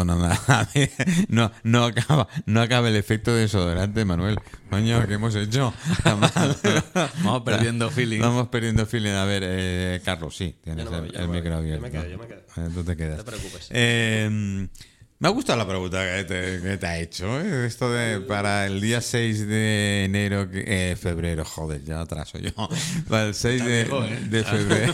[0.02, 0.70] Abandonan nada.
[1.30, 4.40] No, no acaba, no acaba el efecto desodorante, Manuel.
[4.70, 5.74] Coño, ¿qué hemos hecho?
[6.04, 8.20] Vamos perdiendo feeling.
[8.20, 9.12] Vamos perdiendo feeling.
[9.12, 11.70] A ver, eh, Carlos, sí, tienes no el, el micro voy.
[11.70, 11.82] Yo abierto.
[11.82, 12.40] me quedo, yo me quedo.
[12.58, 13.18] Eh, tú te quedas.
[13.18, 13.68] No te preocupes.
[13.72, 14.68] Eh,
[15.24, 17.40] me ha gustado la pregunta que te, que te ha hecho.
[17.40, 17.66] ¿eh?
[17.66, 22.52] Esto de para el día 6 de enero, eh, febrero, joder, ya atraso yo.
[23.08, 23.86] Para el 6 de,
[24.30, 24.94] de febrero.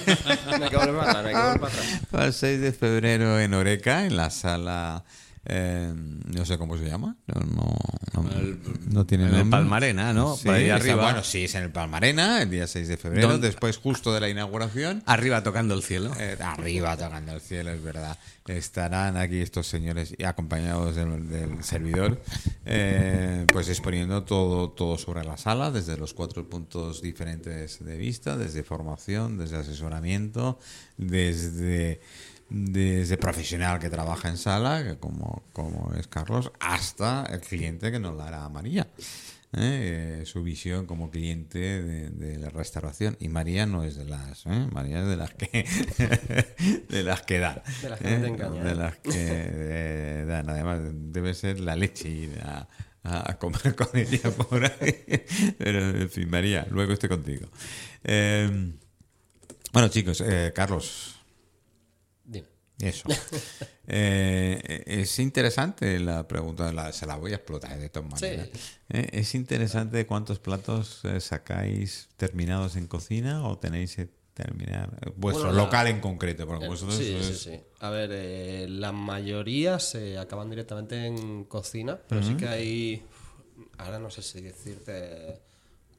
[2.12, 5.04] Para el 6 de febrero en Oreca, en la sala.
[5.46, 7.16] Eh, no sé cómo se llama.
[7.28, 8.58] No, no, no,
[8.92, 9.60] no tiene en el nombre.
[9.60, 10.36] Palmarena, ¿no?
[10.36, 14.14] Sí, está- bueno, sí, es en el Palmarena, el día 6 de febrero, después justo
[14.14, 15.02] de la inauguración.
[15.06, 16.12] Arriba tocando el cielo.
[16.20, 18.18] Eh, arriba tocando el cielo, es verdad.
[18.48, 22.20] Estarán aquí estos señores y acompañados del, del servidor,
[22.66, 28.38] eh, pues exponiendo todo, todo sobre la sala, desde los cuatro puntos diferentes de vista,
[28.38, 30.58] desde formación, desde asesoramiento,
[30.98, 32.02] desde,
[32.50, 38.00] desde profesional que trabaja en sala, que como, como es Carlos, hasta el cliente que
[38.00, 38.88] nos la hará María.
[39.54, 40.20] ¿eh?
[40.22, 44.46] Eh, su visión como cliente de, de la restauración y María no es de las
[44.46, 44.68] ¿eh?
[44.72, 45.66] María es de las que
[46.90, 48.18] de las que dan De las que ¿eh?
[48.18, 48.76] no te engañan, de ¿eh?
[48.76, 52.68] las que eh, dan además debe ser la leche ir a,
[53.02, 55.04] a comer con ella por ahí
[55.58, 57.48] pero en fin María luego estoy contigo
[58.04, 58.72] Eh,
[59.74, 61.19] bueno chicos eh, Carlos.
[62.80, 63.08] Eso.
[63.92, 68.48] Eh, es interesante la pregunta, la- se la voy a explotar de todas maneras.
[68.54, 68.60] Sí.
[68.90, 75.46] Eh, es interesante cuántos platos eh, sacáis terminados en cocina o tenéis que terminar vuestro
[75.46, 77.60] Bueno, la- local en concreto, porque Eh, vosotros sí, sí, es- sí.
[77.80, 83.04] A ver, eh, la mayoría se acaban directamente en cocina, pero sí que hay,
[83.80, 85.42] ahora no sé si decirte,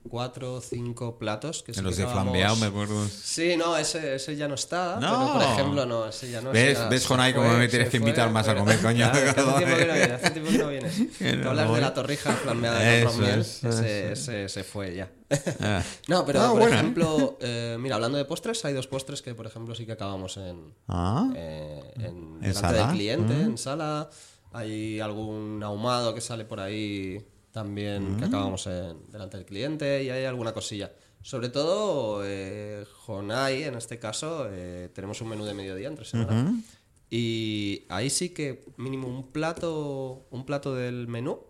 [0.09, 3.07] cuatro o cinco platos que en los de flambeado me acuerdo.
[3.09, 4.99] Sí, no, ese, ese ya no está.
[4.99, 5.11] No.
[5.11, 6.79] Pero, por ejemplo, no, ese ya no ¿Ves?
[6.79, 9.07] ya ¿Ves, Jonay, cómo me tienes que invitar fue, más a comer, coño?
[9.13, 10.95] Hace tiempo que no vienes, hace tiempo que no vienes.
[11.19, 14.49] Que no Tú hablas de la torrija flambeada de Eso arroz miel, es, ese, ese
[14.49, 15.11] se fue ya.
[15.61, 15.83] Ah.
[16.09, 19.47] No, pero Ah, por ejemplo, eh, mira, hablando de postres, hay dos postres que, por
[19.47, 21.31] ejemplo, sí que acabamos en, Ah.
[21.37, 22.79] eh, en, ¿En delante sala?
[22.79, 23.41] del cliente, Mm.
[23.43, 24.11] en sala.
[24.53, 28.19] Hay algún ahumado que sale por ahí también Mm.
[28.19, 30.93] que acabamos en, delante del cliente y hay alguna cosilla.
[31.23, 36.55] Sobre todo, eh, Jonai, en este caso, eh, tenemos un menú de mediodía entre semana.
[37.11, 41.41] Y ahí sí que mínimo un plato, un plato del menú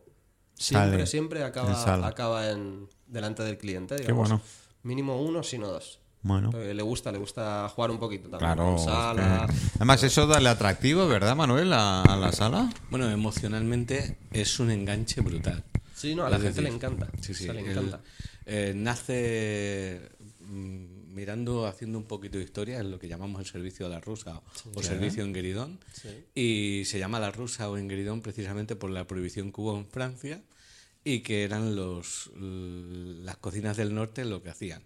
[0.55, 3.97] siempre, Sale siempre acaba, acaba en, delante del cliente.
[3.97, 4.29] Digamos.
[4.29, 4.43] bueno.
[4.83, 5.99] Mínimo uno, si no dos.
[6.23, 6.51] Bueno.
[6.51, 8.55] Porque le gusta, le gusta jugar un poquito también.
[8.55, 9.47] Claro, es sala.
[9.47, 12.71] que- además eso da el atractivo, ¿verdad, Manuel, a, a la sala?
[12.91, 15.63] Bueno, emocionalmente es un enganche brutal.
[16.01, 17.11] Sí, no, a la Es gente decir, le encanta.
[17.21, 17.45] Sí, sí.
[17.45, 18.01] O sea, le el- encanta.
[18.47, 20.01] eh, nace
[20.41, 24.01] mm, mirando, haciendo un poquito de historia, es lo que llamamos el servicio a la
[24.01, 24.41] rusa
[24.75, 25.79] o servicio en Gueridón.
[26.35, 29.87] Y se llama la rusa o en Gueridón precisamente por la prohibición que hubo en
[29.87, 30.43] Francia
[31.05, 34.83] y que eran los las cocinas del norte lo que hacían.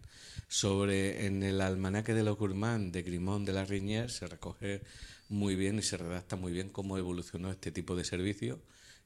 [0.48, 4.82] Sobre en el almanaque de los gourmand de Grimond de la Riñer se recoge
[5.28, 8.60] muy bien y se redacta muy bien cómo evolucionó este tipo de servicio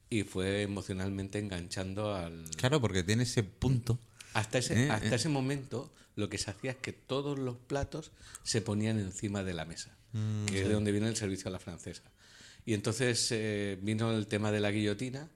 [0.09, 3.99] y fue emocionalmente enganchando al Claro, porque tiene ese punto.
[4.33, 5.15] hasta ese, Eh, hasta eh.
[5.15, 8.11] ese momento lo que se hacía es que todos los platos
[8.43, 11.51] se ponían encima de la mesa, Mm, que es de donde viene el servicio a
[11.51, 12.01] la francesa.
[12.65, 15.29] Y entonces eh, vino el tema de la guillotina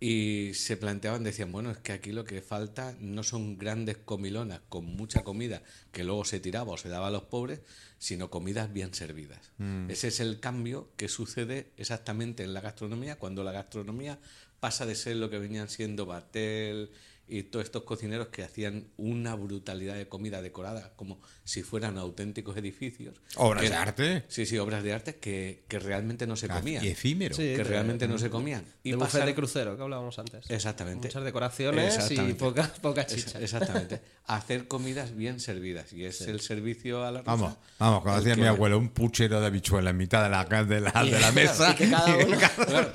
[0.00, 4.60] y se planteaban, decían, bueno, es que aquí lo que falta no son grandes comilonas
[4.68, 7.60] con mucha comida que luego se tiraba o se daba a los pobres,
[7.98, 9.50] sino comidas bien servidas.
[9.58, 9.90] Mm.
[9.90, 14.20] Ese es el cambio que sucede exactamente en la gastronomía, cuando la gastronomía
[14.60, 16.90] pasa de ser lo que venían siendo Batel
[17.28, 22.56] y todos estos cocineros que hacían una brutalidad de comida decorada como si fueran auténticos
[22.56, 23.20] edificios.
[23.36, 24.24] Obras Que- de arte.
[24.28, 26.84] Sí, sí, obras de arte que, que realmente no se comían.
[26.84, 27.34] Y efímero.
[27.34, 28.64] Sí, que de- realmente no se comían.
[28.82, 30.48] Y el pasar- de crucero que hablábamos antes.
[30.50, 31.08] Exactamente.
[31.08, 32.34] Muchas decoraciones y Exactamente.
[32.34, 33.40] poca, poca Es- chicha.
[33.40, 34.00] Exactamente.
[34.26, 35.92] Hacer comidas bien servidas.
[35.92, 37.30] Y es el servicio a la rusa.
[37.32, 40.44] Vamos, vamos, como decía que- mi abuelo, un puchero de habichuela en mitad de la,
[40.64, 41.72] de la, de la mesa.
[41.72, 42.92] y que cada uno- Claro.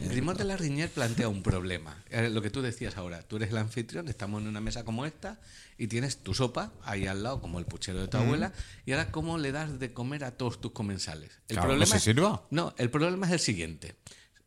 [0.00, 2.02] Grimón de la Riñer plantea un problema.
[2.10, 3.22] Eh, lo que tú decías ahora.
[3.22, 5.40] Tú eres el anfitrión, estamos en una mesa como esta
[5.78, 8.52] y tienes tu sopa ahí al lado, como el puchero de tu abuela.
[8.84, 11.30] Y ahora, ¿cómo le das de comer a todos tus comensales?
[11.48, 12.46] El Claro, no se es- sirva.
[12.50, 13.96] No, el problema es el siguiente.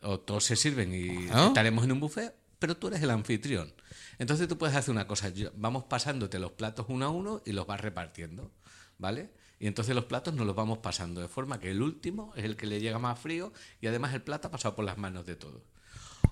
[0.01, 3.73] O todos se sirven y estaremos en un buffet, pero tú eres el anfitrión.
[4.17, 5.29] Entonces tú puedes hacer una cosa.
[5.29, 8.51] yo- vamos pasándote los platos uno a uno y los vas repartiendo.
[8.97, 9.31] ¿Vale?
[9.61, 12.55] Y entonces los platos nos los vamos pasando de forma que el último es el
[12.57, 13.51] que le llega más frío
[13.81, 15.61] y además el plato ha pasado por las manos de todos.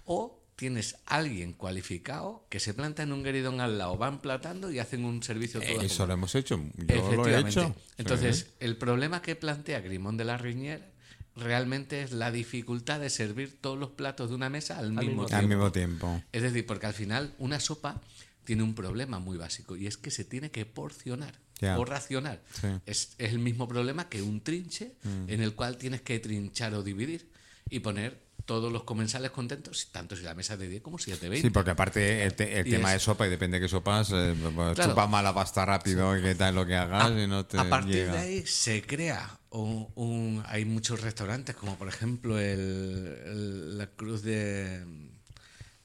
[0.06, 4.80] O tienes alguien cualificado que se planta en un gueridón al lado, van platando y
[4.80, 6.58] hacen un servicio todo a Eso lo hemos hecho.
[6.76, 7.50] Yo lo he Efectivamente.
[7.52, 7.76] hecho.
[7.98, 10.92] Entonces, el problema que plantea Grimón de la Riñer
[11.36, 15.26] realmente es la dificultad de servir todos los platos de una mesa al, mismo, mismo
[15.28, 15.38] tiempo.
[15.38, 16.24] Al mismo tiempo.
[16.32, 18.02] Es decir, porque al final una sopa
[18.44, 21.36] tiene un problema muy básico y es que se tiene que porcionar
[21.78, 22.42] o racionar.
[22.60, 22.66] Sí.
[22.66, 22.82] Mm.
[22.88, 24.96] Es, es el mismo problema que un trinche
[25.28, 27.30] en el cual tienes que trinchar o dividir
[27.70, 31.12] y poner todos los comensales contentos, tanto si la mesa es de 10 como si
[31.12, 31.48] es de 20.
[31.48, 34.10] Sí, porque aparte el, te- el tema es- de sopa, y depende de qué sopas,
[34.12, 34.92] eh, pues, Claro.
[34.92, 37.94] chupa mala pasta rápido y qué tal lo que hagas y no te a partir
[37.94, 38.14] llega.
[38.14, 43.88] de ahí se crea un, un- hay muchos restaurantes como por ejemplo el, el- la
[43.88, 44.84] Cruz de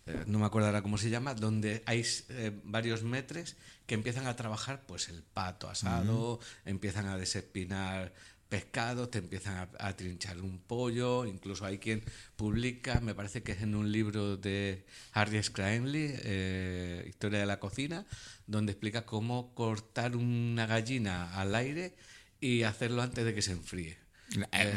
[0.07, 3.57] eh, no me acuerdo ahora cómo se llama donde hay eh, varios metres
[3.87, 8.13] que empiezan a trabajar pues el pato asado empiezan a desespinar
[8.53, 12.03] pescado, te empiezan a, trinchar un pollo, incluso hay quien
[12.37, 17.59] publica, me parece que es en un libro de Harry Scraenly, eh, Historia de la
[17.59, 18.05] cocina,
[18.47, 21.95] donde explica cómo cortar una gallina al aire
[22.41, 24.02] y hacerlo antes de que se enfríe.
[24.53, 24.75] Eh,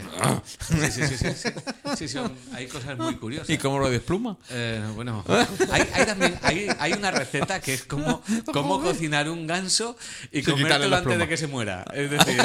[0.59, 1.49] sí, sí, sí, sí, sí.
[1.97, 3.49] Sí, son- hay cosas muy curiosas.
[3.49, 4.37] ¿Y cómo lo despluma?
[4.49, 5.23] Eh, bueno,
[5.71, 9.97] hay, hay también hay, hay una receta que es como cómo cocinar un ganso
[10.31, 11.85] y comértelo antes de que se muera.
[11.93, 12.41] Es decir,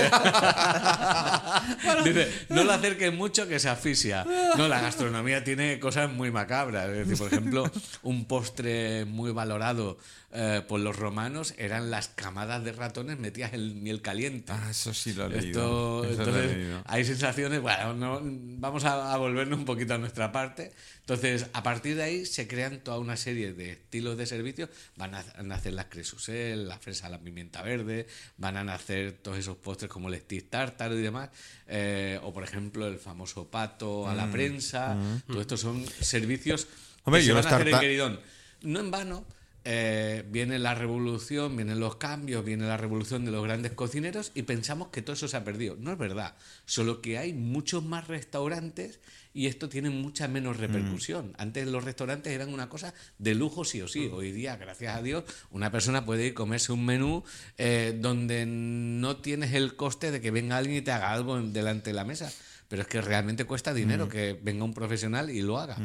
[2.05, 4.25] dice, no lo acerques mucho que se asfixia.
[4.57, 6.89] No, la gastronomía tiene cosas muy macabras.
[6.91, 7.71] Es decir, por ejemplo,
[8.03, 9.99] un postre muy valorado
[10.33, 14.53] eh, por los romanos eran las camadas de ratones metidas en miel caliente.
[14.53, 16.05] Ah, eso sí lo he Esto, leído.
[16.05, 16.11] Eso lo he
[16.41, 16.83] entonces, leído.
[16.87, 20.73] hay sensaciones, bueno, no- vamos a, a volvernos un poquito a nuestra parte.
[21.01, 24.69] Entonces, a partir de ahí se crean toda una serie de estilos de servicio.
[24.97, 28.07] Van a, a nacer las cresusel, la fresa a la pimienta verde,
[28.37, 31.31] van a nacer todos esos postres como el stick tártaro y demás.
[31.67, 34.97] eh, o, por ejemplo, el famoso pato a la prensa.
[35.27, 37.09] Todo esto son servicios Mm.
[37.09, 38.21] Hombre, que yo se los van a hacer en Queridón.
[38.63, 39.25] No en vano,
[39.65, 44.43] eh, viene la revolución, vienen los cambios, viene la revolución de los grandes cocineros y
[44.43, 45.77] pensamos que todo eso se ha perdido.
[45.79, 49.01] No es verdad, solo que hay muchos más restaurantes
[49.33, 51.35] y esto tiene mucha menos repercusión.
[51.39, 54.11] Antes los restaurantes eran una cosa de lujo sí o sí.
[54.13, 57.23] Hoy día, gracias a Dios, una persona puede ir a comerse un menú
[57.59, 61.91] eh, donde no tienes el coste de que venga alguien y te haga algo delante
[61.91, 62.33] de la mesa.
[62.69, 65.77] Pero es que realmente cuesta dinero que venga un profesional y lo haga.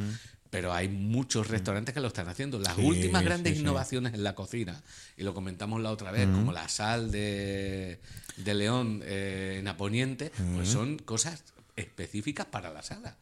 [0.56, 2.58] Pero hay muchos restaurantes que lo están haciendo.
[2.60, 3.62] Las Sí, últimas grandes sí, sí.
[3.62, 4.82] innovaciones en la cocina,
[5.18, 7.99] y lo comentamos la otra vez, como la sal de,
[8.38, 11.43] de León eh, en Aponiente, pues son cosas
[11.76, 13.18] específicas para la sala.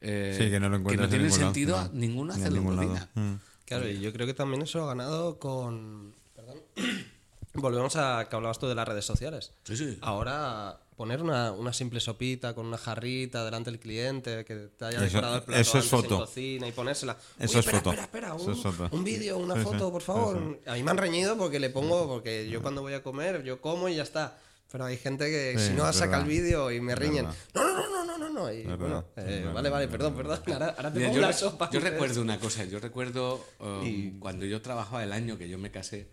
[0.00, 1.90] Eh, Sí, que no lo encuentras en tiene ningún lado, sentido no.
[1.92, 2.88] ninguno Ni en hacerlo en ningún lado.
[3.06, 3.08] cocina.
[3.14, 3.34] Mm.
[3.66, 6.14] Claro, y yo creo que también eso ha ganado con.
[6.34, 6.56] Perdón.
[7.54, 9.52] Volvemos a que hablabas tú de las redes sociales.
[9.64, 9.98] Sí, sí.
[10.00, 14.98] Ahora, poner una, una simple sopita con una jarrita delante del cliente, que te haya
[14.98, 17.16] Eso- decorado el plato eso es en cocina y ponérsela.
[17.38, 17.76] Eso es foto.
[17.90, 18.88] Espera, espera, un, es foto.
[18.90, 20.58] un vídeo, una Sí, sí, foto, por sí, favor.
[20.66, 23.60] A mí me han reñido porque le pongo, porque yo cuando voy a comer, yo
[23.60, 24.36] como y ya está.
[24.70, 27.24] Pero hay gente que Sí, si no saca el vídeo y me riñen.
[27.54, 28.52] No, no, no, no, no, no, no.
[28.52, 30.40] Y verdad, bueno, eh, verdad, vale, vale, perdón, perdón.
[30.46, 31.70] Ahora, ahora te Mira, pongo yo, la sopa.
[31.70, 35.70] yo recuerdo una cosa, yo recuerdo um, cuando yo trabajaba el año que yo me
[35.70, 36.08] casé,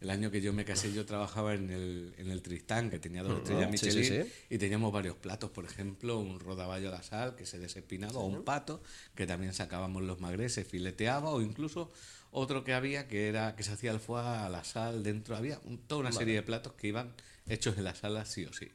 [0.00, 3.22] el año que yo me casé yo trabajaba en el, en el Tristán, que tenía
[3.22, 4.32] dos estrellas sí, Michelin, sí, sí.
[4.48, 8.24] y teníamos varios platos, por ejemplo, un rodaballo a la sal que se desespinaba, o
[8.24, 8.82] un pato,
[9.14, 11.90] que también sacábamos los magres, se fileteaba, o incluso
[12.32, 15.60] otro que había que era que se hacía el foie a la sal dentro, había
[15.64, 17.12] un- toda una serie de platos que iban
[17.52, 18.70] hechos en la sala sí o sí.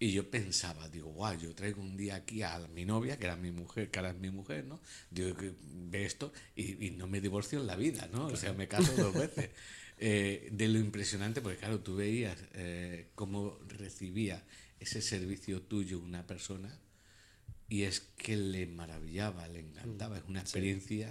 [0.00, 3.34] Y yo pensaba, digo, guau, yo traigo un día aquí a mi novia, que era
[3.34, 4.80] mi mujer, que ahora es mi mujer, ¿no?
[5.10, 8.26] Digo, ve esto y, y no me divorcio en la vida, ¿no?
[8.26, 9.50] O sea, me caso dos veces.
[10.00, 14.44] Eh, de lo impresionante, porque claro, tú veías eh, cómo recibía
[14.78, 16.78] ese servicio tuyo una persona
[17.68, 20.18] y es que le maravillaba, le encantaba.
[20.18, 21.08] Es una experiencia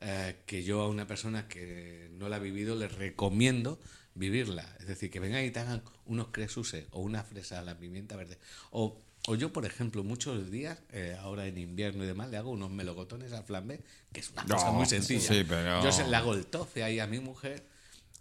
[0.00, 3.80] eh, que yo a una persona que no la ha vivido le recomiendo
[4.16, 4.64] vivirla.
[4.80, 8.16] Es decir, que vengan y te hagan unos cresuses o una fresa a la pimienta
[8.16, 8.38] verde.
[8.70, 12.50] O, o yo, por ejemplo, muchos días, eh, ahora en invierno y demás, le hago
[12.50, 13.80] unos melocotones al flambé,
[14.12, 15.20] que es una cosa muy sencilla.
[15.28, 17.66] sí, pero- Yo se, le hago el tofe ahí a mi mujer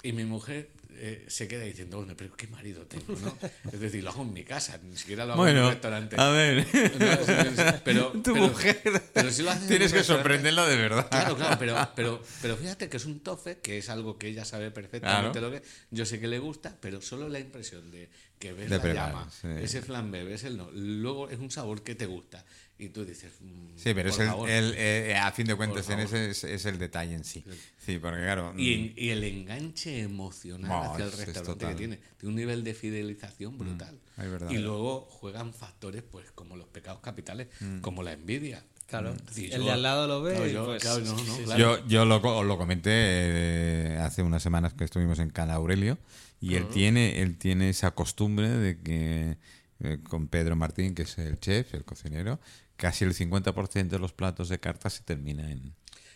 [0.07, 3.37] y mi mujer eh, se queda diciendo, bueno, pero qué marido tengo, ¿no?
[3.73, 6.15] Es decir, lo hago en mi casa, ni siquiera lo hago en un restaurante.
[6.17, 6.65] a ver.
[6.65, 8.81] No, pero, tu pero- mujer.
[9.13, 11.09] pero si lo haces Tienes que sorprenderla de verdad.
[11.09, 14.45] Claro, claro, pero, pero, pero fíjate que es un tofe, que es algo que ella
[14.45, 15.49] sabe perfectamente Claro.
[15.53, 18.77] lo que yo sé que le gusta, pero solo la impresión de que ves De
[18.77, 19.47] la preparar, llama, sí.
[19.61, 22.45] ese flambé, ves el no, luego es un sabor que te gusta
[22.77, 25.99] y tú dices, mm, Sí, pero es el, el, eh, a fin de cuentas en
[25.99, 27.43] ese es, es el detalle en sí.
[27.77, 28.53] Sí, porque claro.
[28.57, 31.95] Y, en- y el enganche emocional hacia el es- es restaurante que tiene.
[32.17, 33.97] Tiene un nivel de fidelización brutal.
[34.17, 34.49] es verdad.
[34.51, 37.47] y luego juegan factores pues como los pecados capitales,
[37.81, 38.63] como la envidia.
[38.87, 39.15] Claro.
[39.35, 41.43] El yo- de al lado lo ve claro, yo- pues- claro, no, no, sí, sí.
[41.45, 41.59] claro.
[41.79, 45.97] Yo, yo lo, co- lo comenté eh, hace unas semanas que estuvimos en Cala Aurelio
[46.41, 49.37] y él tiene él tiene esa costumbre de que
[49.81, 52.39] eh, con Pedro Martín, que es el chef, el cocinero,
[52.77, 55.73] casi el 50% de los platos de carta se termina en,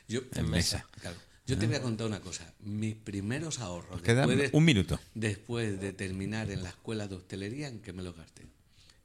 [0.07, 0.85] Yo, en mesa.
[1.01, 1.17] Claro.
[1.45, 2.53] Yo te voy a contar una cosa.
[2.59, 4.99] Mis primeros ahorros, Queda después de, un minuto.
[5.15, 8.45] después de terminar en la escuela de hostelería, ¿en qué me lo gasté?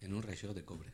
[0.03, 0.91] En un reloj de cobre.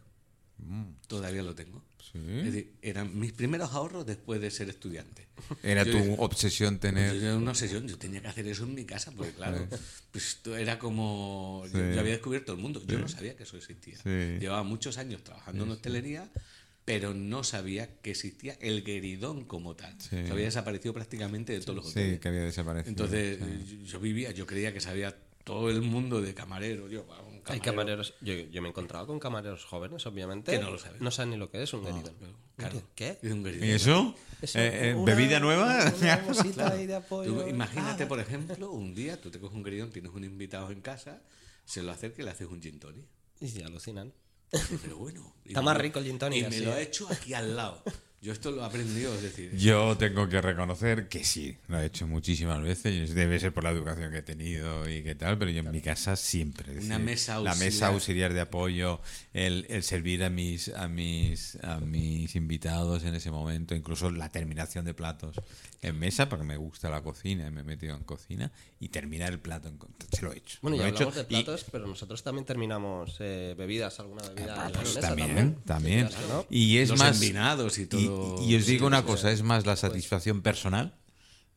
[1.08, 1.82] Todavía lo tengo.
[2.12, 2.18] Sí.
[2.18, 5.28] Es decir, eran mis primeros ahorros después de ser estudiante.
[5.62, 7.14] Era Yo tu obsesión tener...
[7.14, 9.66] Yo era una obsesión, yo tenía que hacer eso en mi casa, porque claro,
[10.10, 11.64] pues esto era como.
[11.66, 11.72] Sí.
[11.74, 13.96] Yo, yo había descubierto el mundo, yo no sabía que eso existía.
[13.96, 14.38] Sí.
[14.40, 16.28] Llevaba muchos años trabajando en hostelería,
[16.84, 19.94] pero no sabía que existía el gueridón como tal.
[20.00, 20.08] Sí.
[20.10, 22.20] Sea, había desaparecido prácticamente de todos los Sí, hoteles.
[22.20, 22.90] que había desaparecido.
[22.90, 23.38] Entonces,
[23.68, 23.82] sí.
[23.84, 26.88] yo, vivía, yo creía que sabía todo el mundo de camarero.
[26.88, 28.02] Yo, wow, Hay camarero.
[28.02, 28.14] camareros.
[28.20, 30.52] Yo, yo me he encontrado con camareros jóvenes, obviamente.
[30.52, 31.02] Que no lo saben.
[31.02, 32.14] No saben ni lo que es un gueridón.
[32.56, 32.82] Claro.
[32.94, 33.18] ¿Qué?
[33.22, 34.14] ¿Y eso?
[34.42, 35.92] Eso, Eh, eh, una- ¿Bebida nueva?
[36.00, 37.32] una bolsita ahí de apoyo.
[37.42, 40.80] Tú imagínate, por ejemplo, un día tú te coges un gueridón, tienes un invitado en
[40.80, 41.22] casa,
[41.64, 43.06] se lo acerca y le haces un gin tonic.
[43.40, 44.12] Y se alucinan.
[44.82, 45.32] Pero bueno.
[45.44, 46.80] Está más rico el gin tonic Y me lo ¿eh?
[46.80, 47.82] he hecho aquí al lado.
[48.22, 49.56] Yo esto lo he aprendido, es decir.
[49.56, 53.14] Yo tengo que reconocer que sí, lo he hecho muchísimas veces.
[53.14, 55.80] Debe ser por la educación que he tenido y qué tal, pero yo en mi
[55.80, 56.70] casa siempre.
[56.72, 57.92] Una decir, mesa La mesa auxiliar.
[57.94, 59.00] auxiliar de apoyo,
[59.32, 64.28] el, el servir a mis, a, mis, a mis invitados en ese momento, incluso la
[64.28, 65.36] terminación de platos
[65.80, 69.32] en mesa, porque me gusta la cocina y me he metido en cocina, y terminar
[69.32, 69.78] el plato, en,
[70.14, 70.58] se lo he hecho.
[70.60, 73.98] Bueno, lo ya he hecho hablamos de y- platos, pero nosotros también terminamos eh, bebidas,
[73.98, 74.66] alguna bebida.
[74.66, 76.08] En la pues mesa también, también.
[76.28, 76.44] ¿no?
[76.50, 77.18] Y es Los más.
[77.22, 78.00] y todo.
[78.00, 78.09] Y,
[78.46, 80.94] y os digo una cosa: es más la satisfacción personal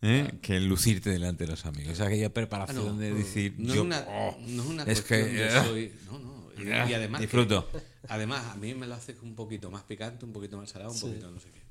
[0.02, 0.32] ¿eh?
[0.42, 2.00] que el lucirte delante de los amigos.
[2.02, 3.56] Aquella Ah, preparación no, de decir.
[3.58, 5.94] no, yo, es una, oh, no es una es cuestión que, de eh, soy.
[6.12, 6.34] No, no.
[6.58, 7.20] Y, y además.
[7.20, 7.70] que- disfruto.
[8.08, 11.00] además, a mí me lo hace un poquito más picante, un poquito más salado, un
[11.00, 11.64] poquito no sé qué.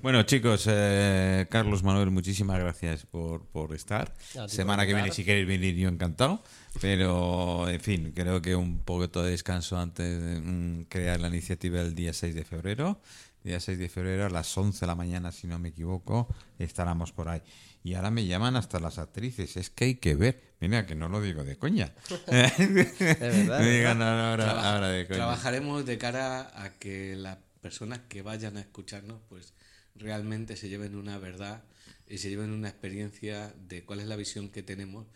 [0.00, 4.14] Bueno, chicos, eh, Carlos Manuel, muchísimas gracias por, por estar.
[4.46, 6.40] Semana que viene, si queréis venir, yo encantado.
[6.80, 11.80] Pero, en fin, creo que un poquito de descanso antes de mm, crear la iniciativa
[11.80, 13.00] el día 6 de febrero.
[13.44, 16.28] Día 6 de febrero a las 11 de la mañana, si no me equivoco,
[16.58, 17.40] estaremos por ahí.
[17.84, 19.56] Y ahora me llaman hasta las actrices.
[19.56, 20.54] Es que hay que ver.
[20.60, 21.94] Mira, que no lo digo de coña.
[22.26, 25.16] verdad, me es digan ahora, Trabaja- ahora de coña.
[25.18, 29.54] Trabajaremos de cara a que las personas que vayan a escucharnos, pues
[29.94, 31.62] realmente se lleven una verdad
[32.08, 35.06] y se lleven una experiencia de cuál es la visión que tenemos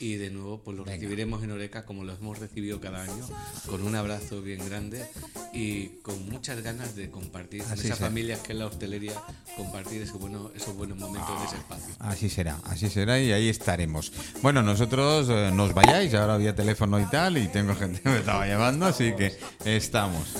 [0.00, 3.28] y de nuevo pues lo recibiremos en Oreca como lo hemos recibido cada año,
[3.66, 5.04] con un abrazo bien grande
[5.52, 9.12] y con muchas ganas de compartir con esas familias que es la hostelería,
[9.56, 11.94] compartir esos buenos, esos buenos momentos en ese espacio.
[11.98, 14.10] Así será, así será y ahí estaremos.
[14.40, 18.18] Bueno, nosotros eh, nos vayáis, ahora había teléfono y tal y tengo gente que me
[18.18, 19.36] estaba llamando, así que
[19.66, 20.34] estamos.